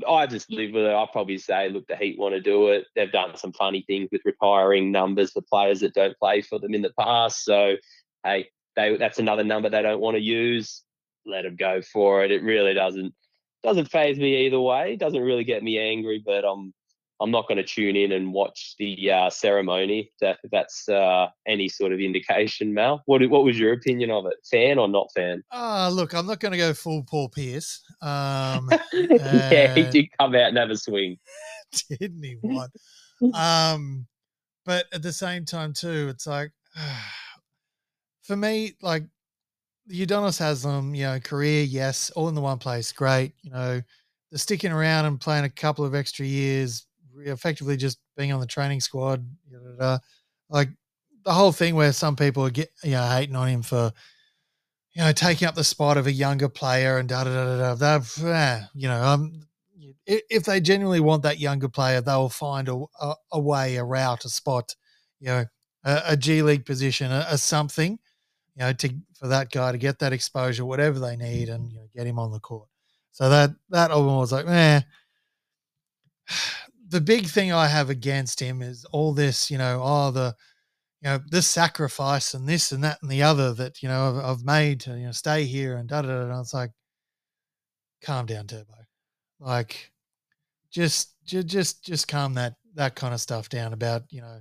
[0.08, 0.94] I just live with it.
[0.94, 2.86] I'll probably say, look, the Heat want to do it.
[2.96, 6.76] They've done some funny things with retiring numbers for players that don't play for them
[6.76, 7.44] in the past.
[7.44, 7.78] So,
[8.24, 10.84] hey, they that's another number they don't want to use.
[11.26, 12.32] Let them go for it.
[12.32, 13.14] It really doesn't
[13.64, 14.94] doesn't phase me either way.
[14.94, 16.74] It Doesn't really get me angry, but I'm
[17.20, 20.12] I'm not going to tune in and watch the uh, ceremony.
[20.22, 23.02] That that's uh, any sort of indication, Mal.
[23.06, 24.36] What what was your opinion of it?
[24.50, 25.44] Fan or not fan?
[25.52, 27.84] Uh look, I'm not going to go full Paul Pierce.
[28.02, 31.18] Um, yeah, he did come out and have a swing,
[32.00, 32.38] didn't he?
[32.40, 32.70] What?
[33.34, 34.06] um,
[34.66, 36.52] but at the same time, too, it's like
[38.28, 39.04] for me, like
[39.88, 43.34] the has them, you know, career, yes, all in the one place, great.
[43.42, 43.82] You know,
[44.32, 46.86] the sticking around and playing a couple of extra years,
[47.18, 49.26] effectively just being on the training squad,
[50.50, 50.70] like
[51.24, 53.92] the whole thing where some people are get you know hating on him for
[54.94, 58.00] you know taking up the spot of a younger player and da da da da
[58.00, 58.28] da.
[58.28, 59.48] Eh, you know, um,
[60.06, 64.26] if they genuinely want that younger player, they'll find a, a, a way, a route,
[64.26, 64.76] a spot,
[65.20, 65.46] you know,
[65.84, 68.00] a, a G League position, a, a, something,
[68.58, 68.90] you know, to
[69.20, 71.76] for that guy to get that exposure, whatever they need, and mm-hmm.
[71.76, 72.68] you know, get him on the court.
[73.12, 74.86] So that that album was like, man.
[76.90, 80.34] The big thing I have against him is all this, you know, oh the,
[81.02, 84.24] you know, this sacrifice and this and that and the other that you know I've,
[84.24, 86.30] I've made to you know stay here and da da da.
[86.30, 86.40] da.
[86.40, 86.72] It's like,
[88.02, 88.74] calm down, Turbo.
[89.42, 89.92] Like,
[90.72, 94.40] just just just just calm that that kind of stuff down about you know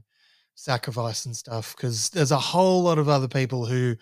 [0.57, 3.95] sacrifice and stuff because there's a whole lot of other people who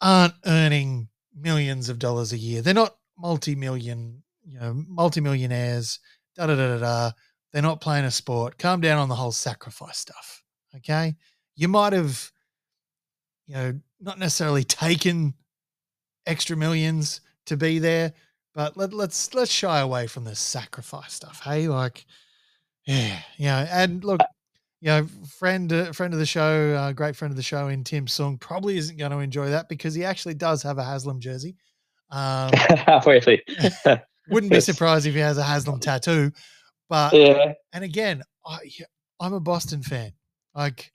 [0.00, 2.62] aren't earning millions of dollars a year.
[2.62, 5.98] They're not multi-million, you know, multi-millionaires.
[6.36, 7.10] Da da da da da.
[7.52, 8.58] They're not playing a sport.
[8.58, 10.42] Calm down on the whole sacrifice stuff.
[10.76, 11.14] Okay,
[11.56, 12.30] you might have,
[13.46, 15.34] you know, not necessarily taken
[16.26, 18.12] extra millions to be there,
[18.54, 21.40] but let, let's let's shy away from the sacrifice stuff.
[21.42, 22.04] Hey, like,
[22.86, 24.20] yeah, yeah, and look,
[24.86, 25.06] you know,
[25.40, 28.38] friend uh, friend of the show, uh, great friend of the show in Tim Sung
[28.38, 31.56] probably isn't going to enjoy that because he actually does have a Haslem jersey.
[32.12, 32.52] Um,
[33.06, 33.42] really?
[34.30, 36.30] wouldn't be surprised if he has a Haslem tattoo.
[36.88, 38.58] But yeah, and again, I,
[39.18, 40.12] I'm a Boston fan.
[40.54, 40.92] Like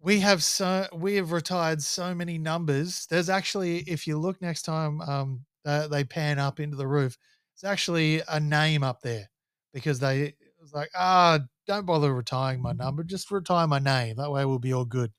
[0.00, 3.06] we have so we have retired so many numbers.
[3.08, 7.16] There's actually, if you look next time, um, uh, they pan up into the roof.
[7.54, 9.30] It's actually a name up there
[9.72, 14.16] because they it was like, ah, don't bother retiring my number, just retire my name.
[14.16, 15.12] That way we'll be all good.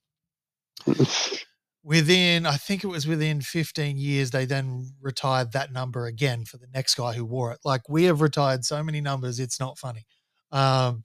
[1.84, 6.58] within, I think it was within 15 years, they then retired that number again for
[6.58, 7.60] the next guy who wore it.
[7.64, 10.06] Like we have retired so many numbers, it's not funny.
[10.52, 11.04] Um,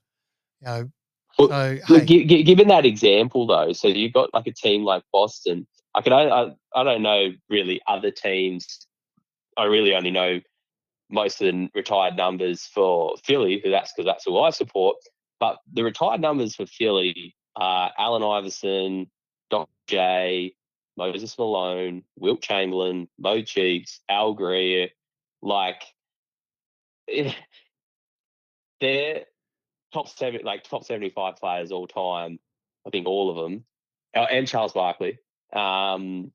[0.61, 0.90] you know,
[1.38, 2.42] so, hey.
[2.42, 5.66] given that example though, so you've got like a team like Boston.
[5.94, 8.87] I can I, I don't know really other teams.
[9.57, 10.40] I really only know
[11.11, 13.62] most of the retired numbers for Philly.
[13.64, 14.96] That's because that's who I support.
[15.40, 19.11] But the retired numbers for Philly are Allen Iverson,
[19.51, 20.55] Doc J,
[20.96, 24.88] Moses Malone, Wilt Chamberlain, Mo Cheeks, Al Greer.
[25.40, 25.83] Like,
[28.81, 29.24] they're
[29.92, 32.38] top seven, like top seventy-five players all time.
[32.87, 33.64] I think all of them,
[34.16, 35.18] uh, and Charles Barkley.
[35.53, 36.33] Um,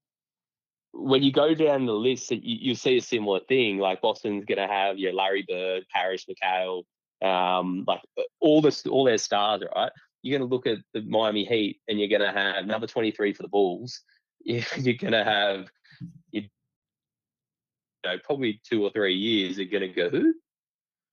[0.92, 3.80] when you go down the list, you, you see a similar thing.
[3.80, 6.84] Like Boston's going to have your Larry Bird, Parish McHale,
[7.24, 9.92] um, like uh, all the all their stars, right?
[10.22, 13.34] You're going to look at the Miami Heat, and you're going to have number 23
[13.34, 14.02] for the Bulls.
[14.46, 15.68] You're going to have,
[16.32, 16.44] you
[18.06, 19.58] know, probably two or three years.
[19.58, 20.34] You're going to go who?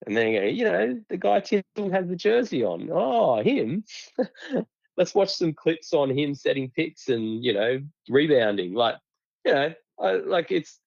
[0.05, 2.89] And then you, go, you know, the guy still has the jersey on.
[2.91, 3.85] Oh, him.
[4.97, 8.73] Let's watch some clips on him setting picks and you know rebounding.
[8.73, 8.95] Like,
[9.45, 10.79] you know, I, like it's.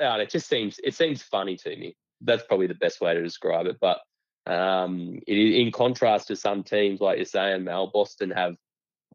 [0.00, 1.96] Uh, it just seems it seems funny to me.
[2.22, 3.76] That's probably the best way to describe it.
[3.80, 4.00] But
[4.46, 8.56] um, it, in contrast to some teams, like you're saying, Mal, Boston have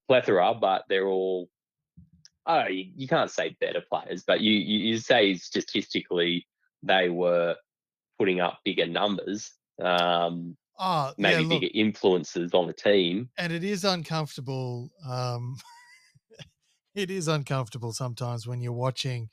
[0.08, 1.50] plethora, but they're all,
[2.46, 6.48] oh, you, you can't say better players, but you, you, you say statistically
[6.84, 7.56] they were
[8.18, 9.52] putting up bigger numbers.
[9.82, 13.30] Um, oh, maybe yeah, bigger influences on the team.
[13.38, 14.90] And it is uncomfortable.
[15.08, 15.58] Um,
[16.96, 19.30] it is uncomfortable sometimes when you're watching,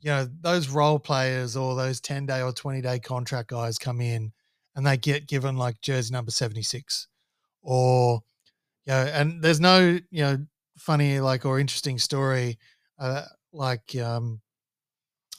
[0.00, 4.00] you know, those role players or those 10 day or 20 day contract guys come
[4.00, 4.32] in
[4.76, 7.08] and they get given like jersey number 76
[7.62, 8.22] or
[8.86, 10.38] you know and there's no you know
[10.76, 12.58] funny like or interesting story
[12.98, 14.40] uh, like um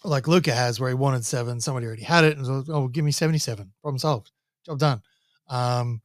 [0.03, 3.03] like Luka has where he wanted seven somebody already had it and was, oh give
[3.03, 4.31] me 77 problem solved
[4.65, 5.01] job done.
[5.49, 6.01] Um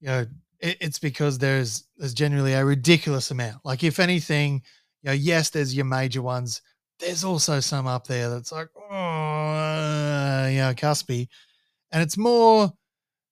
[0.00, 0.26] you know
[0.60, 3.64] it, it's because there's there's generally a ridiculous amount.
[3.64, 4.62] Like if anything
[5.02, 6.62] you know yes there's your major ones.
[7.00, 11.28] There's also some up there that's like oh uh, you know cuspy
[11.94, 12.72] and it's more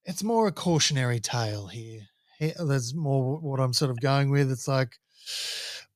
[0.05, 2.03] it's more a cautionary tale here.
[2.39, 4.51] here there's more what I'm sort of going with.
[4.51, 4.97] It's like,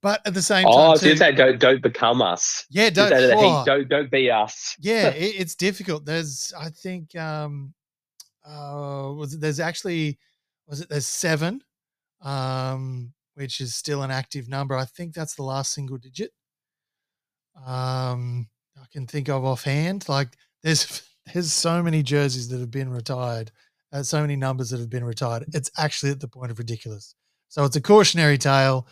[0.03, 2.67] but at the same time, oh, so say don't don't become us.
[2.69, 4.77] Yeah, don't oh, don't don't be us.
[4.81, 6.05] yeah, it, it's difficult.
[6.05, 7.73] There's I think um,
[8.45, 10.19] uh, was it, there's actually
[10.67, 11.63] was it there's seven,
[12.21, 14.77] um, which is still an active number.
[14.77, 16.33] I think that's the last single digit.
[17.65, 20.09] Um, I can think of offhand.
[20.09, 23.51] Like there's there's so many jerseys that have been retired,
[23.93, 25.45] uh, so many numbers that have been retired.
[25.53, 27.15] It's actually at the point of ridiculous.
[27.49, 28.87] So it's a cautionary tale.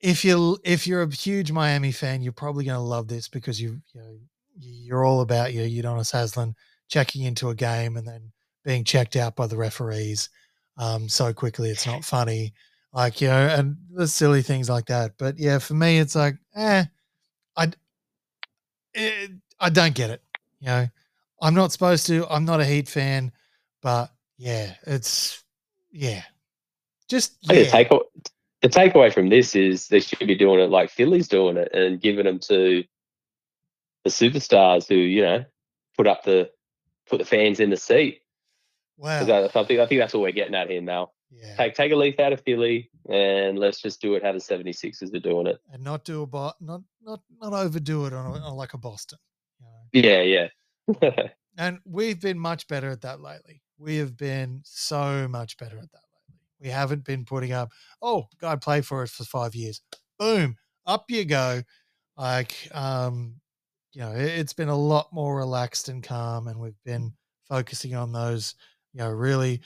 [0.00, 3.60] If you if you're a huge Miami fan, you're probably going to love this because
[3.60, 4.18] you you know
[4.58, 6.54] you're all about your Udonis Haslem
[6.88, 8.32] checking into a game and then
[8.64, 10.28] being checked out by the referees
[10.78, 12.52] um, so quickly it's not funny.
[12.92, 15.12] Like you know, and the silly things like that.
[15.18, 16.84] But yeah, for me, it's like, eh,
[17.56, 17.74] I, it,
[18.94, 19.26] eh,
[19.60, 20.22] I don't get it.
[20.60, 20.88] You know,
[21.40, 22.26] I'm not supposed to.
[22.28, 23.32] I'm not a Heat fan,
[23.82, 25.42] but yeah, it's
[25.90, 26.22] yeah.
[27.08, 27.64] Just yeah.
[27.64, 27.88] take
[28.62, 32.00] the takeaway from this is they should be doing it like Philly's doing it and
[32.00, 32.84] giving them to
[34.04, 35.44] the superstars who you know
[35.96, 36.50] put up the
[37.08, 38.20] put the fans in the seat.
[38.98, 39.20] Wow.
[39.20, 41.10] I think I think that's what we're getting at here now.
[41.30, 41.56] Yeah.
[41.56, 45.14] Take take a leaf out of Philly and let's just do it how the 76ers
[45.14, 45.58] are doing it.
[45.72, 48.78] And not do a bo- not not not overdo it on, a, on like a
[48.78, 49.18] Boston.
[50.04, 50.48] Yeah, yeah.
[51.58, 53.62] and we've been much better at that lately.
[53.78, 56.40] We have been so much better at that lately.
[56.60, 57.70] We haven't been putting up,
[58.02, 59.80] oh, guy play for us for five years.
[60.18, 60.56] Boom,
[60.86, 61.62] up you go.
[62.16, 63.36] Like, um,
[63.92, 67.12] you know, it, it's been a lot more relaxed and calm, and we've been
[67.48, 68.54] focusing on those,
[68.92, 69.60] you know, really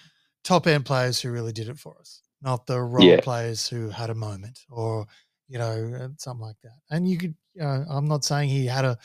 [0.44, 3.20] top end players who really did it for us, not the role yeah.
[3.20, 5.06] players who had a moment or
[5.48, 6.78] you know uh, something like that.
[6.90, 8.98] And you could, you know, I'm not saying he had a,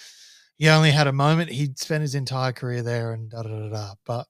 [0.57, 1.51] he only had a moment.
[1.51, 3.93] He'd spent his entire career there and da da da da.
[4.05, 4.27] But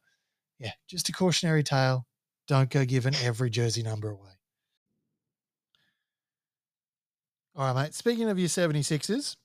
[0.59, 2.05] yeah, just a cautionary tale.
[2.47, 4.31] Don't go giving every jersey number away.
[7.55, 7.93] All right, mate.
[7.93, 9.37] Speaking of your 76ers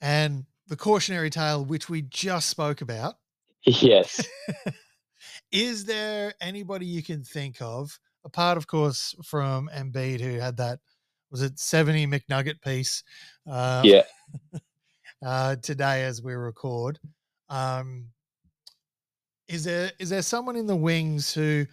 [0.00, 3.16] and the cautionary tale, which we just spoke about.
[3.64, 4.26] Yes.
[5.52, 10.78] Is there anybody you can think of, apart, of course, from Embiid, who had that,
[11.30, 13.02] was it 70 McNugget piece?
[13.50, 14.02] Uh, yeah.
[15.24, 16.98] uh, today, as we record.
[17.48, 18.06] Um,
[19.48, 21.66] is there is there someone in the wings who,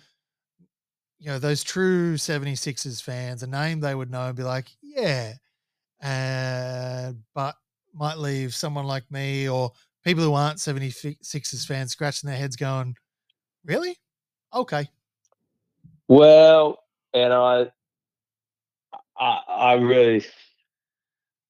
[1.20, 5.34] you know, those true 76ers fans, a name they would know and be like, yeah,
[6.04, 7.56] uh, but
[7.94, 9.72] might leave someone like me or
[10.04, 12.96] people who aren't 76ers fans scratching their heads going,
[13.68, 13.98] Really?
[14.54, 14.88] Okay.
[16.08, 16.80] Well,
[17.14, 17.68] and I,
[19.20, 20.26] I, I really,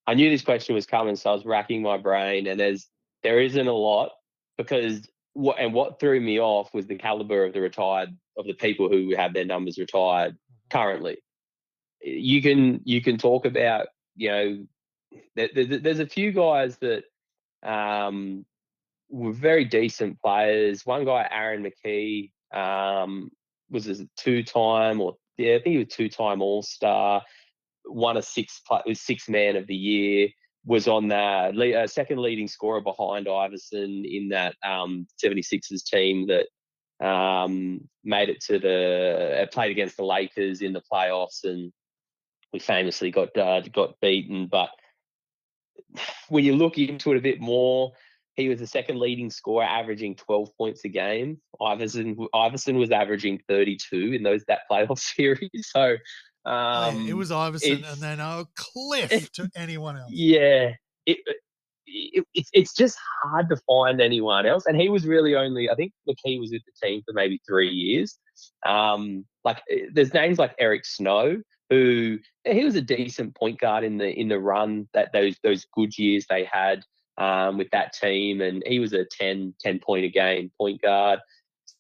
[0.05, 2.87] I knew this question was coming, so I was racking my brain, and there's
[3.23, 4.11] there isn't a lot
[4.57, 8.53] because what and what threw me off was the caliber of the retired of the
[8.53, 10.77] people who have their numbers retired mm-hmm.
[10.77, 11.17] currently.
[12.01, 14.65] You can you can talk about you know
[15.35, 17.03] there, there, there's a few guys that
[17.63, 18.45] um,
[19.09, 20.85] were very decent players.
[20.85, 23.31] One guy, Aaron McKie, um,
[23.69, 27.21] was a two-time or yeah, I think he was two-time All-Star.
[27.21, 27.21] Won a
[28.21, 30.29] six was six man of the year.
[30.65, 36.47] Was on the uh, second leading scorer behind Iverson in that um, 76ers team that
[37.05, 41.71] um, made it to the uh, played against the Lakers in the playoffs and
[42.51, 44.47] we famously got uh, got beaten.
[44.47, 44.69] But
[46.29, 47.93] when you look into it a bit more,
[48.35, 51.39] he was the second leading scorer, averaging 12 points a game.
[51.61, 55.49] Iverson Iverson was averaging 32 in those that playoff series.
[55.61, 55.97] So
[56.47, 60.11] um, it was Iverson and then a cliff to anyone else.
[60.11, 60.71] Yeah,
[61.05, 61.17] it,
[61.85, 64.65] it, it, it's just hard to find anyone else.
[64.65, 67.69] And he was really only, I think McKie was with the team for maybe three
[67.69, 68.17] years.
[68.65, 73.83] Um, like eh, there's names like Eric Snow, who he was a decent point guard
[73.83, 76.83] in the in the run that those those good years they had
[77.17, 78.39] um, with that team.
[78.39, 81.19] And he was a 10, 10 point a game point guard.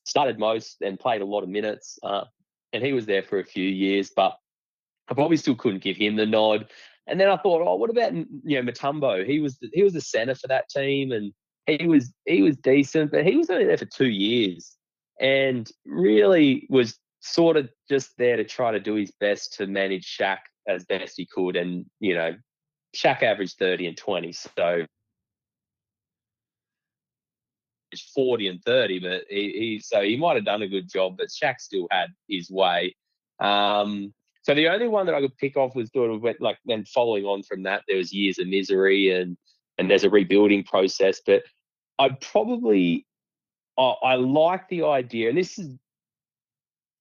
[0.05, 1.97] Started most and played a lot of minutes.
[2.03, 2.25] Uh,
[2.73, 4.35] and he was there for a few years, but
[5.09, 6.67] I probably still couldn't give him the nod.
[7.07, 8.25] And then I thought, oh, what about you
[8.61, 9.25] know Mutombo?
[9.25, 11.33] He was the, he was the center for that team, and
[11.65, 14.75] he was he was decent, but he was only there for two years,
[15.19, 20.17] and really was sort of just there to try to do his best to manage
[20.17, 21.55] Shaq as best he could.
[21.55, 22.35] And you know,
[22.95, 24.85] Shaq averaged thirty and twenty, so
[27.91, 31.15] it's 40 and 30, but he, he, so he might have done a good job,
[31.17, 32.95] but Shaq still had his way.
[33.39, 34.13] Um,
[34.47, 36.85] so the only one that I could pick off was sort of went like then
[36.85, 39.35] following on from that, there was years of misery and
[39.77, 41.19] and there's a rebuilding process.
[41.25, 41.43] But
[41.99, 43.05] I'd probably
[43.77, 45.75] I, I like the idea, and this is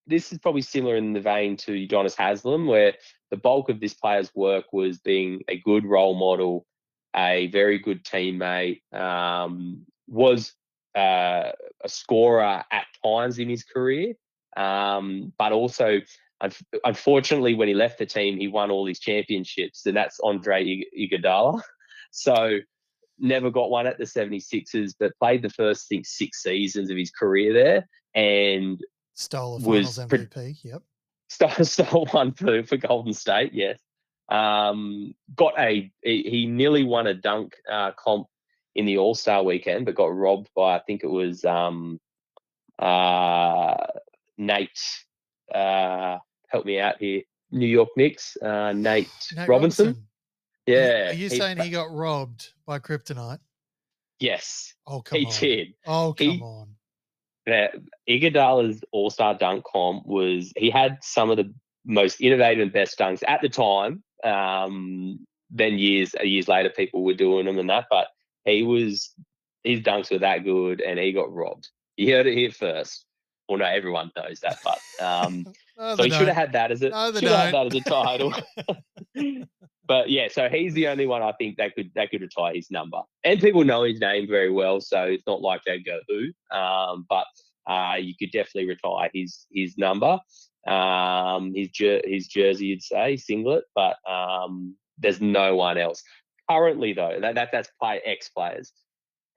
[0.09, 2.94] this is probably similar in the vein to Udonis Haslem, where
[3.30, 6.66] the bulk of this player's work was being a good role model,
[7.14, 10.53] a very good teammate, um, was
[10.97, 11.53] uh,
[11.84, 14.14] a scorer at times in his career,
[14.57, 16.01] um, but also
[16.84, 21.61] unfortunately when he left the team, he won all his championships, and that's Andre Iguodala.
[22.12, 22.61] So
[23.18, 27.11] never got one at the 76ers, but played the first think six seasons of his
[27.11, 28.80] career there, and
[29.14, 30.30] stole a Finals MVP.
[30.30, 30.82] Pre- yep,
[31.28, 33.53] stole, stole one for for Golden State.
[33.53, 33.78] Yes.
[34.28, 38.28] Um, got a he nearly won a dunk uh, comp
[38.74, 42.01] in the All Star weekend, but got robbed by I think it was um,
[42.78, 43.76] uh,
[44.39, 44.80] Nate.
[45.55, 46.18] Uh,
[46.49, 47.22] help me out here.
[47.51, 48.36] New York Knicks.
[48.42, 49.86] Uh, Nate, Nate Robinson.
[49.86, 50.07] Robinson.
[50.66, 51.11] Yeah.
[51.11, 53.38] Are you saying he got robbed by kryptonite?
[54.18, 54.74] Yes.
[54.86, 55.32] Oh come he on.
[55.38, 55.68] Did.
[55.86, 56.68] Oh come he, on.
[57.47, 57.74] that
[58.09, 61.53] Iguodala's All Star dunk comp was he had some of the
[61.84, 64.03] most innovative and best dunks at the time.
[64.24, 68.09] Um, then years years later, people were doing them and that, but
[68.44, 69.12] he was
[69.62, 71.68] his dunks were that good, and he got robbed.
[71.97, 73.05] You heard it here first.
[73.49, 75.47] Well, no, everyone knows that, but um,
[75.78, 77.74] No, so he should have had that as a No, should have had that as
[77.74, 78.32] a title.
[79.86, 82.70] but yeah, so he's the only one I think that could that could retire his
[82.70, 83.01] number.
[83.24, 86.57] And people know his name very well, so it's not like they go who.
[86.57, 87.26] Um, but
[87.66, 90.18] uh, you could definitely retire his his number,
[90.66, 93.64] um, his jer- his jersey, you'd say singlet.
[93.74, 96.03] But um, there's no one else
[96.49, 97.18] currently though.
[97.20, 98.72] That, that that's play ex players.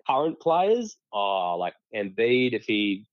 [0.08, 3.06] Current players are like Embiid if he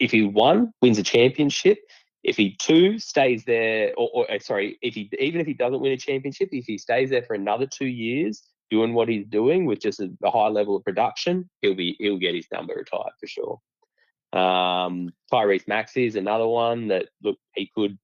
[0.00, 1.78] if he one wins a championship
[2.26, 5.80] if he two stays there, or, or uh, sorry, if he even if he doesn't
[5.80, 9.64] win a championship, if he stays there for another two years doing what he's doing
[9.64, 13.12] with just a, a high level of production, he'll be he'll get his number retired
[13.20, 13.60] for sure.
[14.32, 17.96] Um, Tyrese Maxey is another one that look he could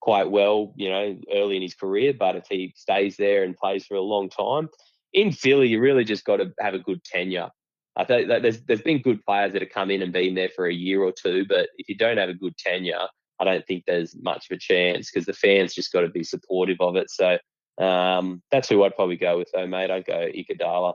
[0.00, 3.84] quite well, you know, early in his career, but if he stays there and plays
[3.86, 4.68] for a long time,
[5.12, 7.50] in Philly, you really just got to have a good tenure.
[7.96, 10.48] I think that there's there's been good players that have come in and been there
[10.48, 13.06] for a year or two, but if you don't have a good tenure,
[13.38, 16.24] I don't think there's much of a chance because the fans just got to be
[16.24, 17.08] supportive of it.
[17.10, 17.38] So
[17.78, 19.90] um, that's who I'd probably go with, though, mate.
[19.90, 20.94] I'd go Iguodala.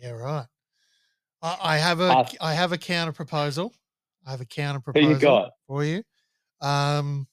[0.00, 0.46] Yeah, right.
[1.42, 3.74] I, I have a Uh, I have a counter proposal.
[4.26, 5.50] I have a counter Who you proposal got?
[5.66, 6.02] for you.
[6.60, 7.26] Um,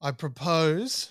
[0.00, 1.10] I propose,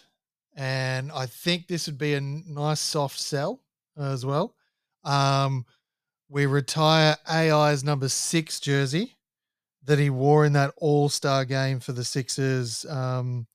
[0.56, 3.62] and I think this would be a nice soft sell
[3.98, 4.56] as well.
[5.04, 5.66] Um,
[6.30, 9.16] we retire AI's number six jersey
[9.86, 13.46] that he wore in that All Star game for the Sixers um,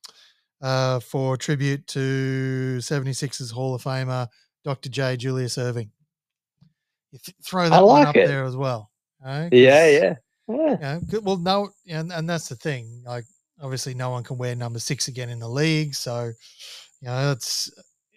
[0.61, 4.28] uh, for tribute to 76ers Hall of Famer
[4.64, 4.88] Dr.
[4.90, 5.16] J.
[5.16, 5.90] Julius Erving.
[7.12, 8.26] You th- throw that one up it.
[8.26, 8.90] there as well.
[9.24, 9.49] eh?
[9.53, 10.14] Yeah, yeah.
[10.49, 10.99] Yeah.
[11.11, 13.03] you know, well, no, and, and that's the thing.
[13.07, 13.24] Like,
[13.62, 15.94] obviously, no one can wear number six again in the league.
[15.94, 16.32] So,
[17.01, 17.70] you know, it's,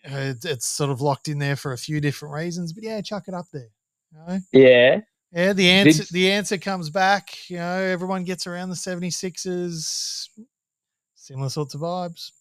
[0.04, 2.74] it's, it's sort of locked in there for a few different reasons.
[2.74, 3.70] But yeah, chuck it up there.
[4.12, 4.39] You know?
[4.52, 4.99] Yeah.
[5.34, 7.49] Yeah, the answer Did- the answer comes back.
[7.49, 10.28] You know, everyone gets around the 76ers.
[11.16, 12.32] Similar sorts of vibes.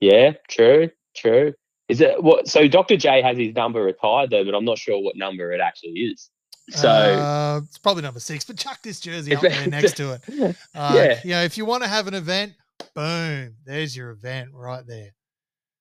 [0.00, 1.54] Yeah, true, true.
[1.88, 2.46] Is it what?
[2.46, 2.96] So Dr.
[2.96, 6.30] J has his number retired though, but I'm not sure what number it actually is.
[6.70, 10.56] So uh, it's probably number six, but chuck this jersey up there next to it.
[10.74, 11.20] Uh, Yeah.
[11.24, 12.52] You know, if you want to have an event,
[12.94, 15.14] boom, there's your event right there.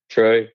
[0.10, 0.48] true.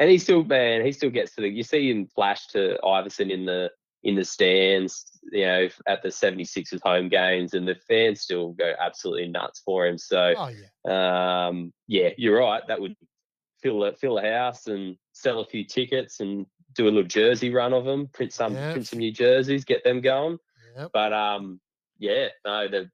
[0.00, 1.48] And he still, man, he still gets to the.
[1.48, 3.70] You see him flash to Iverson in the
[4.02, 8.72] in the stands, you know, at the 76ers home games, and the fans still go
[8.80, 9.98] absolutely nuts for him.
[9.98, 11.46] So Oh yeah.
[11.48, 12.66] um, yeah, you're right.
[12.66, 12.96] That would
[13.62, 17.50] fill a fill a house and sell a few tickets and do a little jersey
[17.52, 18.08] run of them.
[18.08, 18.72] Print some Yeah.
[18.72, 20.38] print some new jerseys, get them going.
[20.78, 20.90] Yep.
[20.94, 21.60] But um,
[21.98, 22.90] yeah, no, the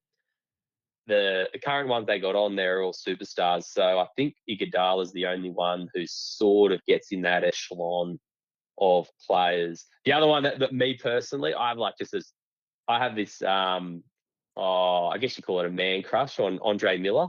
[1.06, 3.64] the the current ones they got on there are all superstars.
[3.64, 8.18] So I think Iguodala is the only one who sort of gets in that echelon
[8.78, 9.86] of players.
[10.04, 12.32] The other one that, that me personally, I have like just as
[12.88, 14.02] I have this um
[14.56, 17.28] oh I guess you call it a man crush on Andre Miller.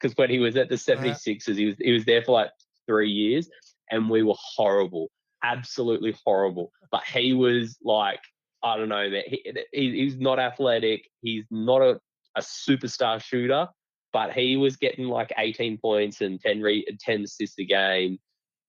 [0.00, 2.50] Because when he was at the 76ers, he was he was there for like
[2.86, 3.48] three years
[3.90, 5.10] and we were horrible.
[5.42, 6.70] Absolutely horrible.
[6.90, 8.20] But he was like,
[8.62, 9.22] I don't know, man.
[9.26, 11.08] He, he, he's not athletic.
[11.22, 12.00] He's not a,
[12.36, 13.68] a superstar shooter,
[14.12, 18.18] but he was getting like 18 points and 10, re, 10 assists a game,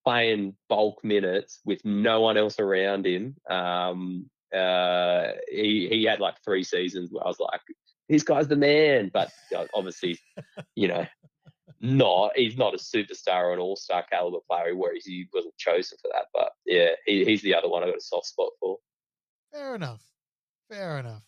[0.05, 3.36] playing bulk minutes with no one else around him.
[3.49, 7.61] Um, uh, he, he had like three seasons where I was like,
[8.09, 9.11] this guy's the man.
[9.13, 10.20] But uh, obviously,
[10.76, 11.05] you know,
[11.80, 14.76] not he's not a superstar or an all-star caliber player.
[14.76, 16.26] Where he wasn't chosen for that.
[16.34, 18.78] But yeah, he, he's the other one I've got a soft spot for.
[19.51, 20.01] Fair enough.
[20.70, 21.24] Fair enough.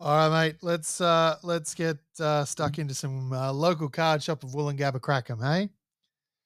[0.00, 0.56] All right, mate.
[0.62, 5.42] Let's uh let's get uh stuck into some uh, local card shop of Woolloongabba Crackem,
[5.42, 5.70] hey?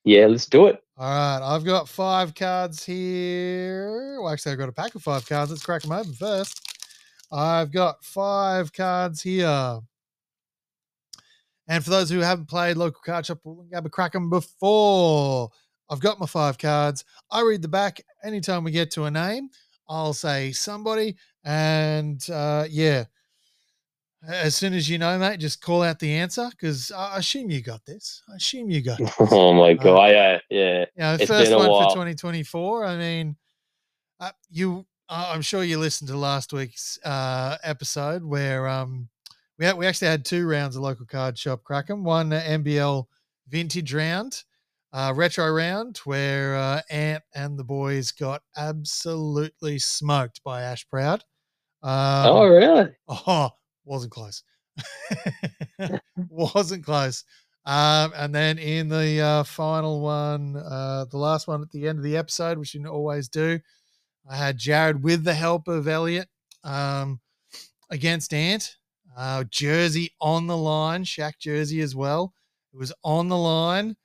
[0.05, 0.83] Yeah, let's do it.
[0.97, 4.19] All right, I've got five cards here.
[4.21, 5.51] Well, actually, I've got a pack of five cards.
[5.51, 6.61] Let's crack them open first.
[7.31, 9.81] I've got five cards here.
[11.69, 15.51] And for those who haven't played local card shop Woolloongabba Crackem before,
[15.91, 17.05] I've got my five cards.
[17.31, 18.01] I read the back.
[18.25, 19.51] Anytime we get to a name,
[19.89, 21.17] I'll say somebody.
[21.45, 23.05] And uh, yeah,
[24.27, 27.63] as soon as you know, mate, just call out the answer because I assume you
[27.63, 28.23] got this.
[28.31, 29.13] I assume you got it.
[29.19, 30.81] Oh my god, yeah, yeah.
[30.97, 31.89] You know, first one while.
[31.89, 32.85] for 2024.
[32.85, 33.37] I mean,
[34.21, 39.09] uh, you, uh, I'm sure you listened to last week's uh, episode where um,
[39.59, 42.03] we had, we actually had two rounds of local card shop Crackem.
[42.03, 43.05] One uh, NBL
[43.49, 44.43] vintage round,
[44.93, 51.25] uh, retro round, where uh, Ant and the boys got absolutely smoked by Ash Proud.
[51.83, 52.91] oh, Um, really?
[53.09, 53.51] oh,
[53.85, 54.43] wasn't close.
[56.29, 57.25] wasn't close.
[57.67, 61.99] Um, and then in the uh, final one, uh, the last one at the end
[61.99, 63.61] of the episode, which you always do,
[64.29, 66.29] I had Jared with the help of Elliot
[66.65, 67.21] um,
[67.91, 68.77] against Ant.
[69.17, 72.33] Uh, jersey on the line, Shaq jersey as well.
[72.73, 73.97] It was on the line.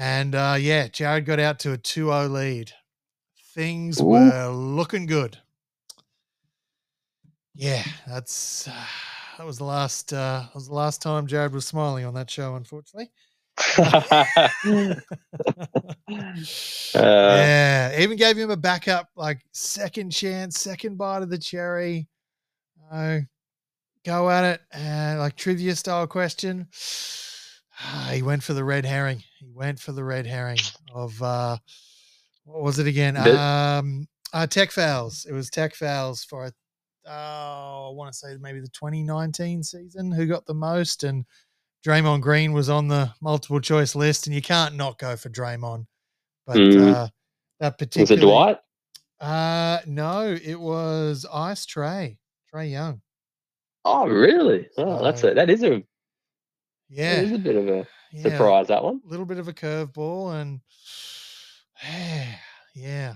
[0.00, 2.72] And uh, yeah, Jared got out to a 2 0 lead.
[3.54, 4.06] Things Ooh.
[4.06, 5.36] were looking good.
[7.54, 8.86] Yeah, that's uh,
[9.36, 12.56] that was the last uh, was the last time Jared was smiling on that show,
[12.56, 13.10] unfortunately.
[16.92, 22.08] Uh, yeah, even gave him a backup, like second chance, second bite of the cherry.
[22.90, 23.18] Uh,
[24.04, 26.66] go at it, and like trivia style question.
[27.82, 29.22] Ah, he went for the red herring.
[29.38, 30.58] He went for the red herring
[30.94, 31.56] of uh,
[32.44, 33.16] what was it again?
[33.16, 35.24] Um, uh, Tech Fouls.
[35.28, 36.50] It was Tech Fouls for
[37.06, 40.12] oh, I want to say maybe the 2019 season.
[40.12, 41.04] Who got the most?
[41.04, 41.24] And
[41.86, 45.86] Draymond Green was on the multiple choice list, and you can't not go for Draymond.
[46.46, 46.94] But Mm.
[46.94, 47.08] uh,
[47.60, 48.58] that particular was it Dwight?
[49.20, 52.18] uh, no, it was Ice Trae,
[52.52, 53.00] Trae Young.
[53.86, 54.68] Oh, really?
[54.76, 55.34] Oh, that's So- it.
[55.34, 55.82] That is a
[56.90, 58.66] Yeah, is a bit of a yeah, surprise.
[58.68, 59.00] That one.
[59.06, 60.60] A little bit of a curveball, and
[61.84, 62.34] yeah,
[62.74, 63.14] yeah.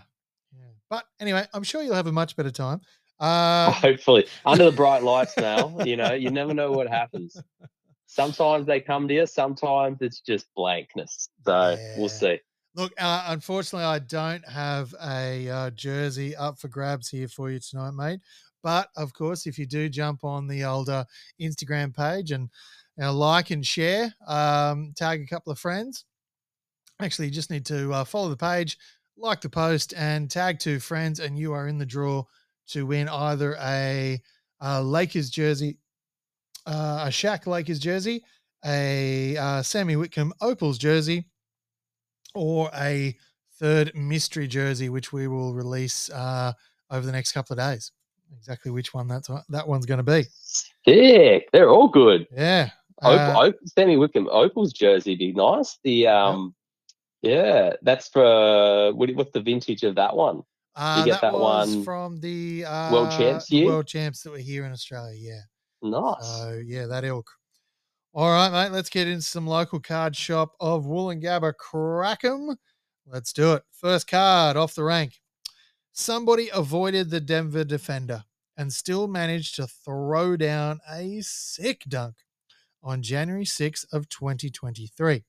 [0.88, 2.80] But anyway, I'm sure you'll have a much better time.
[3.18, 5.80] Uh, Hopefully, under the bright lights now.
[5.84, 7.36] You know, you never know what happens.
[8.06, 9.26] Sometimes they come to you.
[9.26, 11.28] Sometimes it's just blankness.
[11.44, 11.98] So Yeah.
[11.98, 12.38] we'll see.
[12.76, 17.60] Look, uh, unfortunately, I don't have a uh, jersey up for grabs here for you
[17.60, 18.20] tonight, mate.
[18.62, 21.04] But of course, if you do jump on the older
[21.40, 22.48] Instagram page and
[22.96, 26.04] you know, like and share, um, tag a couple of friends.
[27.00, 28.78] Actually, you just need to uh, follow the page,
[29.16, 32.22] like the post, and tag two friends, and you are in the draw
[32.68, 34.20] to win either a,
[34.62, 35.78] uh Lakers jersey,
[36.66, 38.22] uh, a Shaq Lakers jersey,
[38.64, 41.26] a uh, Sammy Whitcomb Opals jersey,
[42.34, 43.16] or a
[43.58, 46.52] third mystery jersey, which we will release uh,
[46.90, 47.92] over the next couple of days.
[48.38, 50.24] Exactly which one that's that one's going to be.
[50.40, 51.48] Sick.
[51.52, 52.26] They're all good.
[52.32, 52.70] Yeah.
[53.02, 55.78] Uh, Op- Sammy Whitcomb Opal's jersey be nice.
[55.84, 56.54] The um,
[57.22, 60.42] yeah, that's for what, what's the vintage of that one?
[60.76, 63.66] uh, get that, that one from the uh, World Champs year?
[63.66, 65.16] World Champs that were here in Australia.
[65.18, 65.40] Yeah.
[65.82, 66.26] Nice.
[66.26, 67.28] So yeah, that ilk.
[68.12, 68.72] All right, mate.
[68.72, 71.56] Let's get into some local card shop of Woolloongabba.
[71.56, 72.56] Crack 'em.
[73.06, 73.62] Let's do it.
[73.72, 75.20] First card off the rank.
[75.92, 78.24] Somebody avoided the Denver defender
[78.56, 82.14] and still managed to throw down a sick dunk
[82.84, 85.24] on January 6th of 2023.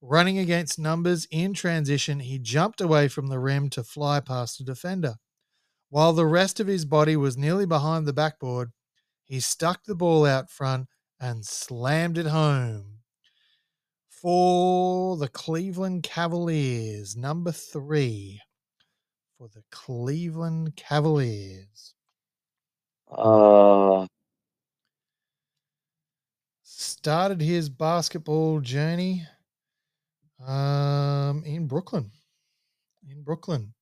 [0.00, 4.64] Running against numbers in transition, he jumped away from the rim to fly past a
[4.64, 5.14] defender.
[5.88, 8.70] While the rest of his body was nearly behind the backboard,
[9.24, 12.98] he stuck the ball out front and slammed it home.
[14.10, 18.40] For the Cleveland Cavaliers, number three.
[19.38, 21.94] For the Cleveland Cavaliers.
[23.10, 24.06] Uh,
[26.84, 29.26] Started his basketball journey
[30.46, 32.10] um, in Brooklyn.
[33.10, 33.72] In Brooklyn.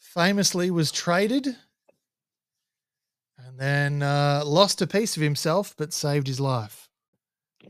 [0.00, 1.46] Famously was traded
[3.38, 6.88] and then uh, lost a piece of himself, but saved his life.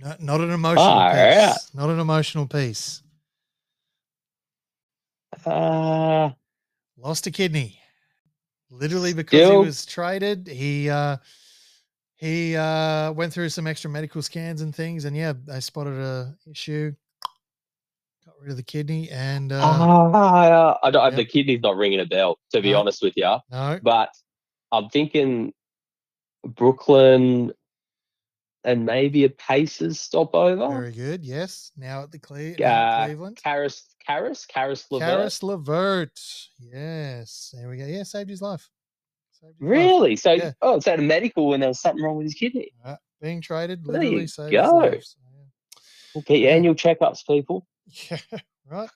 [0.01, 1.39] No, not an emotional Far piece.
[1.39, 1.59] out.
[1.75, 3.03] Not an emotional piece.
[5.45, 6.31] uh,
[6.97, 7.79] Lost a kidney.
[8.71, 10.49] Literally because he was traded.
[10.49, 11.19] He uh
[12.23, 16.37] he uh went through some extra medical scans and things, and yeah, they spotted a
[16.49, 16.93] issue.
[18.25, 21.15] Got rid of the kidney and uh uh, I don't, Yep.
[21.17, 22.81] the kidney's not ringing a bell, to be No.
[22.81, 23.37] honest with you.
[23.51, 23.81] no.
[23.83, 24.11] But
[24.71, 25.53] I'm thinking
[26.47, 27.53] Brooklyn
[28.65, 30.69] and maybe a Pacers stopover.
[30.69, 31.25] Very good.
[31.25, 31.73] Yes.
[31.77, 33.41] Now at the Cle- Uh, Cleveland.
[33.43, 35.09] Caris, Caris, Caris LeVert.
[35.09, 36.21] Caris LeVert.
[36.61, 37.53] Yes.
[37.57, 37.87] There we go.
[37.87, 38.71] Yeah, saved his life.
[39.43, 39.71] Saved his life.
[39.71, 40.17] Really?
[40.17, 40.53] So, Yeah.
[40.63, 42.73] oh, it's at a medical when there was something wrong with his kidney.
[42.85, 42.97] Right.
[43.21, 44.99] Being traded There literally you saved go.
[45.01, 45.19] So,
[46.15, 46.23] yeah.
[46.23, 46.57] Get your Yeah.
[46.57, 47.67] annual checkups, people.
[48.11, 48.19] Yeah,
[48.71, 48.91] right.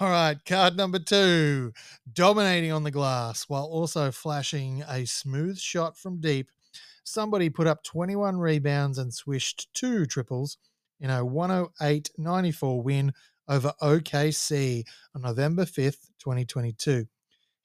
[0.00, 1.72] All right, card number two.
[2.12, 6.48] Dominating on the glass while also flashing a smooth shot from deep.
[7.04, 10.58] Somebody put up 21 rebounds and swished two triples
[11.00, 13.12] in a 108 94 win
[13.48, 14.84] over OKC
[15.14, 17.06] on November 5th, 2022.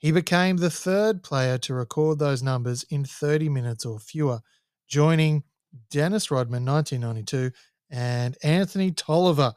[0.02, 4.42] He became the third player to record those numbers in 30 minutes or fewer,
[4.88, 5.44] joining
[5.92, 7.56] Dennis Rodman, 1992,
[7.92, 9.54] and Anthony Tolliver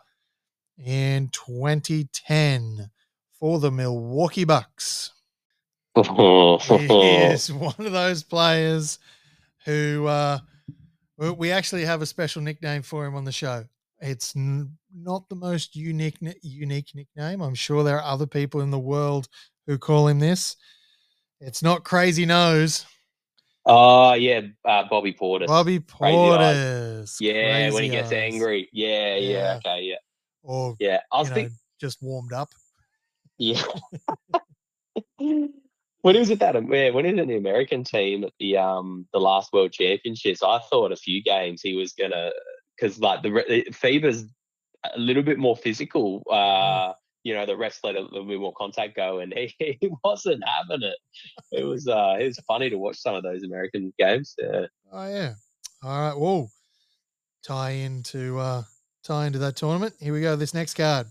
[0.77, 2.91] in 2010
[3.41, 5.13] for the Milwaukee Bucks.
[5.97, 8.99] he is one of those players
[9.65, 10.41] who uh,
[11.17, 13.65] we actually have a special nickname for him on the show.
[13.99, 17.41] It's n- not the most unique unique nickname.
[17.41, 19.29] I'm sure there are other people in the world
[19.67, 20.57] who call him this.
[21.41, 22.87] It's not Crazy Nose.
[23.67, 25.47] Oh yeah, uh, Bobby Portis.
[25.47, 27.17] Bobby Portis.
[27.21, 28.13] Yeah, when he gets eyes.
[28.13, 28.69] angry.
[28.73, 29.97] Yeah, yeah, yeah, okay, yeah.
[30.43, 31.51] Or yeah, I was think
[31.81, 32.51] just warmed up.
[33.39, 33.63] Yeah.
[36.05, 38.59] when he was at that, yeah, when he was in the American team at the
[38.59, 42.31] um the last World Championships, I thought a few games he was gonna
[42.77, 44.27] because like the FIBA's
[44.95, 46.23] a little bit more physical.
[46.29, 46.91] Mm.
[46.91, 46.93] Uh,
[47.25, 50.45] you know, the rest let a little bit more contact go, and he, he wasn't
[50.47, 50.97] having it.
[51.51, 54.37] It was uh, it was funny to watch some of those American games.
[54.39, 54.67] Yeah.
[54.93, 55.35] Oh yeah.
[55.83, 56.17] All right.
[56.17, 56.49] Whoa.
[57.43, 58.63] Tie into uh,
[59.03, 59.95] tie into that tournament.
[60.01, 60.37] Here we go.
[60.37, 61.09] This next card.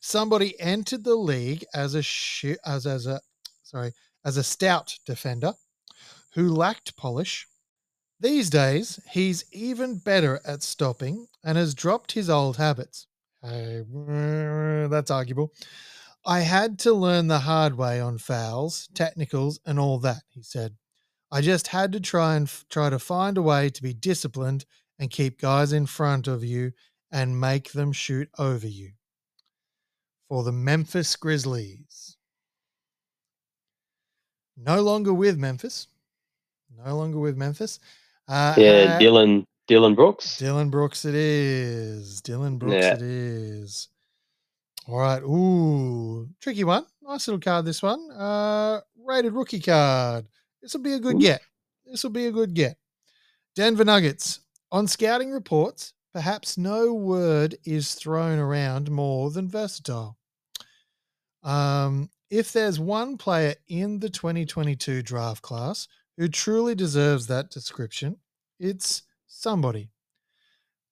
[0.00, 3.20] Somebody entered the league as a sh- as as a
[3.64, 3.92] sorry
[4.24, 5.54] as a stout defender
[6.34, 7.46] who lacked polish.
[8.20, 13.06] These days, he's even better at stopping and has dropped his old habits.
[13.42, 15.52] Uh, that's arguable.
[16.26, 20.74] I had to learn the hard way on fouls, technicals, and all that, he said.
[21.30, 24.64] I just had to try and f- try to find a way to be disciplined
[24.98, 26.72] and keep guys in front of you
[27.12, 28.92] and make them shoot over you.
[30.28, 32.16] For the Memphis Grizzlies.
[34.56, 35.86] No longer with Memphis.
[36.84, 37.78] No longer with Memphis.
[38.26, 38.98] Uh, yeah, uh,
[39.68, 40.38] Dillon Brooks.
[40.38, 42.22] Dillon Brooks, it is.
[42.22, 42.94] Dillon Brooks, yeah.
[42.94, 43.88] it is.
[44.88, 45.22] All right.
[45.22, 46.86] Ooh, tricky one.
[47.02, 47.66] Nice little card.
[47.66, 48.10] This one.
[48.10, 50.26] Uh, rated rookie card.
[50.62, 51.20] This will be a good Ooh.
[51.20, 51.42] get.
[51.84, 52.78] This will be a good get.
[53.54, 54.40] Denver Nuggets.
[54.72, 60.16] On scouting reports, perhaps no word is thrown around more than versatile.
[61.42, 68.16] Um, if there's one player in the 2022 draft class who truly deserves that description,
[68.58, 69.90] it's somebody.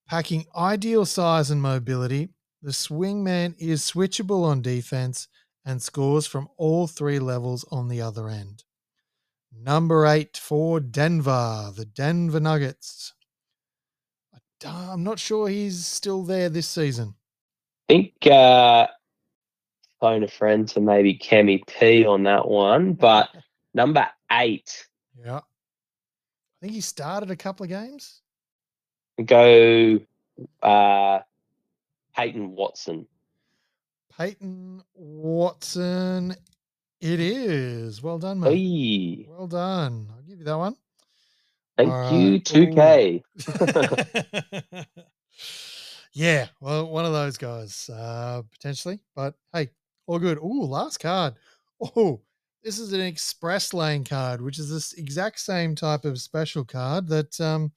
[0.09, 2.29] Packing ideal size and mobility,
[2.63, 5.27] the swingman is switchable on defense
[5.65, 8.63] and scores from all three levels on the other end.
[9.53, 13.15] Number eight for Denver, the Denver Nuggets.
[14.65, 17.15] I'm not sure he's still there this season.
[17.89, 18.87] I think uh,
[20.01, 23.29] phone a friend to maybe Kemi P on that one, but
[23.75, 24.87] number eight.
[25.19, 25.39] Yeah.
[25.39, 25.43] I
[26.61, 28.23] think he started a couple of games
[29.25, 29.99] go
[30.63, 31.21] uh,
[32.15, 33.07] Peyton Watson.
[34.17, 36.35] Peyton Watson.
[37.01, 38.03] It is.
[38.03, 38.57] Well done, mate.
[38.57, 39.27] Hey.
[39.29, 40.09] Well done.
[40.11, 40.77] I'll give you that one.
[41.77, 42.45] Thank All you, right.
[42.45, 43.23] 2K.
[46.13, 49.01] yeah, well, one of those guys, uh, potentially.
[49.15, 49.69] But hey,
[50.07, 50.39] all good.
[50.39, 51.35] Ooh, last card.
[51.95, 52.23] Oh,
[52.65, 57.09] this is an express lane card, which is this exact same type of special card
[57.09, 57.73] that um,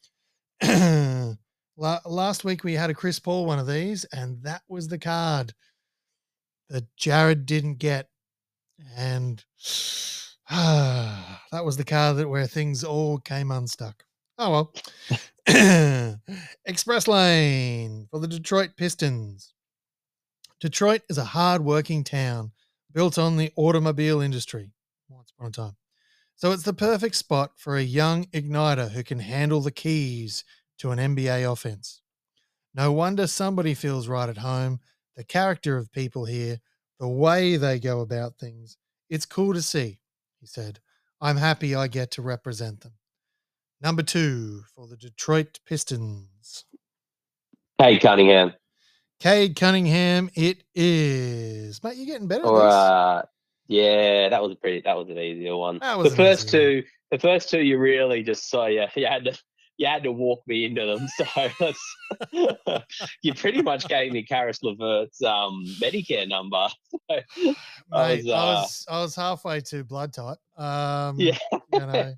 [1.78, 5.54] last week we had a Chris Paul one of these, and that was the card
[6.70, 8.10] that Jared didn't get,
[8.96, 9.44] and
[10.50, 14.04] that was the card that where things all came unstuck.
[14.38, 14.74] Oh well.
[16.66, 19.54] Express Lane for the Detroit Pistons.
[20.60, 22.52] Detroit is a hard-working town
[22.94, 24.72] built on the automobile industry
[25.08, 25.76] once upon a time.
[26.40, 30.46] So it's the perfect spot for a young igniter who can handle the keys
[30.78, 32.02] to an NBA offense.
[32.74, 34.80] No wonder somebody feels right at home.
[35.18, 36.62] The character of people here,
[36.98, 38.78] the way they go about things,
[39.10, 40.00] it's cool to see,
[40.40, 40.80] he said.
[41.20, 42.94] I'm happy I get to represent them.
[43.82, 46.64] Number two for the Detroit Pistons.
[47.82, 48.54] Cade Cunningham.
[49.20, 51.84] Cade Cunningham, it is.
[51.84, 52.46] Mate, you're getting better.
[52.46, 53.24] Or, uh,
[53.70, 54.82] yeah, that was a pretty.
[54.82, 55.78] That was an easier one.
[55.78, 56.84] the first two, one.
[57.12, 58.66] the first two, you really just saw.
[58.66, 59.38] Yeah, you had to,
[59.78, 61.08] you had to walk me into them.
[61.08, 61.72] So
[63.22, 66.68] you pretty much gave me Caris LeVert's um, Medicare number.
[67.12, 67.16] So
[67.46, 67.56] Mate,
[67.92, 70.38] I, was, uh, I was I was halfway to blood type.
[70.58, 71.38] Um, yeah,
[71.74, 72.14] you know,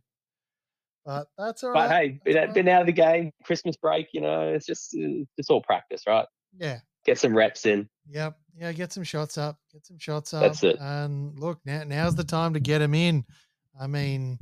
[1.05, 1.87] but that's all right.
[1.87, 2.53] But hey, been, right.
[2.53, 4.07] been out of the game, Christmas break.
[4.13, 6.25] You know, it's just uh, it's all practice, right?
[6.57, 7.89] Yeah, get some reps in.
[8.09, 8.37] Yep.
[8.57, 9.57] Yeah, get some shots up.
[9.71, 10.41] Get some shots up.
[10.41, 10.77] That's it.
[10.79, 13.25] And look, now now's the time to get him in.
[13.79, 14.37] I mean,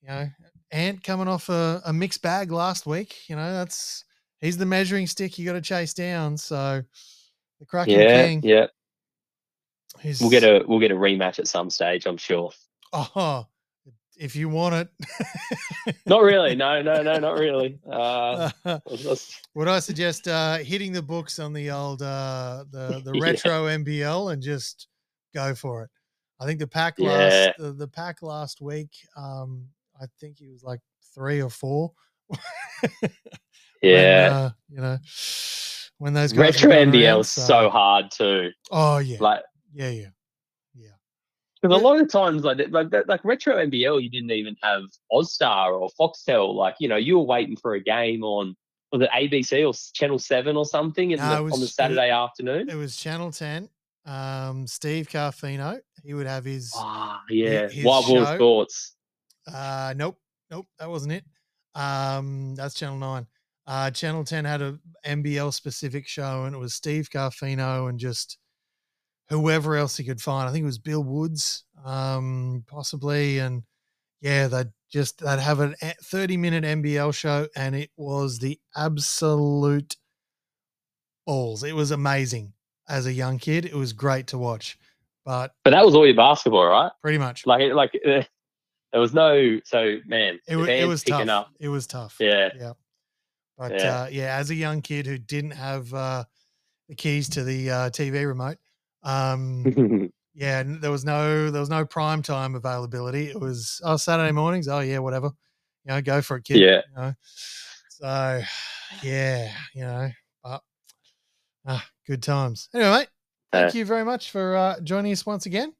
[0.00, 0.28] you know,
[0.70, 3.28] Ant coming off a, a mixed bag last week.
[3.28, 4.04] You know, that's
[4.40, 6.36] he's the measuring stick you got to chase down.
[6.36, 6.82] So
[7.58, 8.40] the Kraken yeah, King.
[8.42, 8.66] Yeah.
[10.20, 12.50] We'll get a we'll get a rematch at some stage, I'm sure.
[12.92, 13.46] Oh,
[14.22, 14.88] if you want it.
[16.06, 16.54] not really.
[16.54, 17.80] No, no, no, not really.
[17.90, 18.50] Uh,
[19.54, 23.76] Would I suggest uh, hitting the books on the old uh, the the retro yeah.
[23.78, 24.86] NBL and just
[25.34, 25.90] go for it?
[26.40, 27.08] I think the pack Yeah.
[27.08, 28.90] last the, the pack last week.
[29.16, 29.66] Um,
[30.00, 30.80] I think he was like
[31.14, 31.92] three or four.
[33.82, 34.22] Yeah.
[34.28, 34.98] when, uh, you know,
[35.98, 38.50] when those guys Retro NBL is so hard too.
[38.70, 39.42] Oh yeah, Like,
[39.74, 40.08] yeah, yeah, yeah.
[41.62, 44.82] Because a lot of times, like, like, like retro NBL, you didn't even have
[45.12, 46.54] Austar or Foxtel.
[46.54, 48.56] Like, you know, you were waiting for a game on
[48.90, 51.64] was it ABC or Channel Seven or something in No, the, it on was- the
[51.66, 52.68] it- Saturday afternoon.
[52.68, 53.68] It was Channel Ten.
[54.04, 55.78] Um, Steve Carfino.
[56.02, 56.72] He would have his.
[56.76, 58.66] Ah, yeah, his Wild show-
[59.46, 60.18] Uh, nope,
[60.50, 61.24] nope, that wasn't it.
[61.74, 63.26] Um, that's Channel Nine.
[63.66, 68.38] Uh, Channel Ten had a NBL specific show, and it was Steve Carfino and just
[69.32, 70.48] whoever else he could find.
[70.48, 73.62] I think it was Bill Woods, um, possibly, and
[74.20, 75.74] yeah, they'd just they'd have a
[76.04, 79.96] thirty minute NBL show, and it was the absolute
[81.26, 81.64] balls.
[81.64, 82.52] It was amazing
[82.88, 83.64] as a young kid.
[83.64, 84.78] It was great to watch,
[85.24, 86.90] but But that was all your basketball, right?
[87.00, 88.22] pretty much Like, like uh,
[88.92, 89.60] there was no.
[89.64, 91.28] So man, it, wa- it was tough.
[91.28, 91.50] up.
[91.58, 92.16] It was tough.
[92.20, 92.72] Yeah, yeah.
[93.58, 94.02] But Yeah.
[94.02, 96.24] Uh, yeah, as a young kid who didn't have uh,
[96.88, 98.58] the keys to the uh, TV remote,
[99.02, 103.26] um, yeah, there was no there was no prime time availability.
[103.26, 104.68] It was oh Saturday mornings.
[104.68, 105.30] Oh yeah, whatever.
[105.84, 106.58] You know, go for it, kid.
[106.60, 106.80] Yeah.
[106.90, 107.12] You know?
[107.88, 108.40] So
[109.02, 110.10] yeah, you know,
[110.44, 110.62] but
[111.66, 112.68] ah, good times.
[112.74, 113.08] Anyway, mate,
[113.52, 115.72] thank Uh, you very much for uh, joining us once again.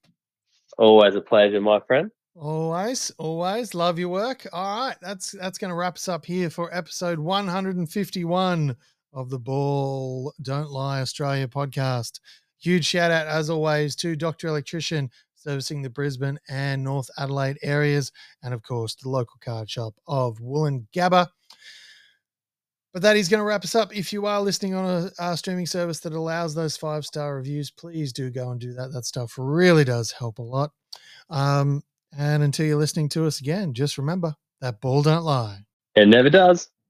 [0.78, 2.10] always a pleasure, my friend.
[2.34, 4.46] Always, always love your work.
[4.52, 8.74] All right, that's that's going to wrap us up here for episode 151
[9.12, 12.20] of the Ball Don't Lie Australia podcast.
[12.62, 14.46] Huge shout out, as always, to Dr.
[14.46, 19.94] Electrician servicing the Brisbane and North Adelaide areas, and of course, the local card shop
[20.06, 21.26] of Woolloongabba.
[22.92, 23.96] But that is going to wrap us up.
[23.96, 27.70] If you are listening on a, a streaming service that allows those five star reviews,
[27.70, 28.92] please do go and do that.
[28.92, 30.70] That stuff really does help a lot.
[31.30, 31.82] Um,
[32.16, 35.60] and until you're listening to us again, just remember that ball don't lie.
[35.96, 36.70] It never does.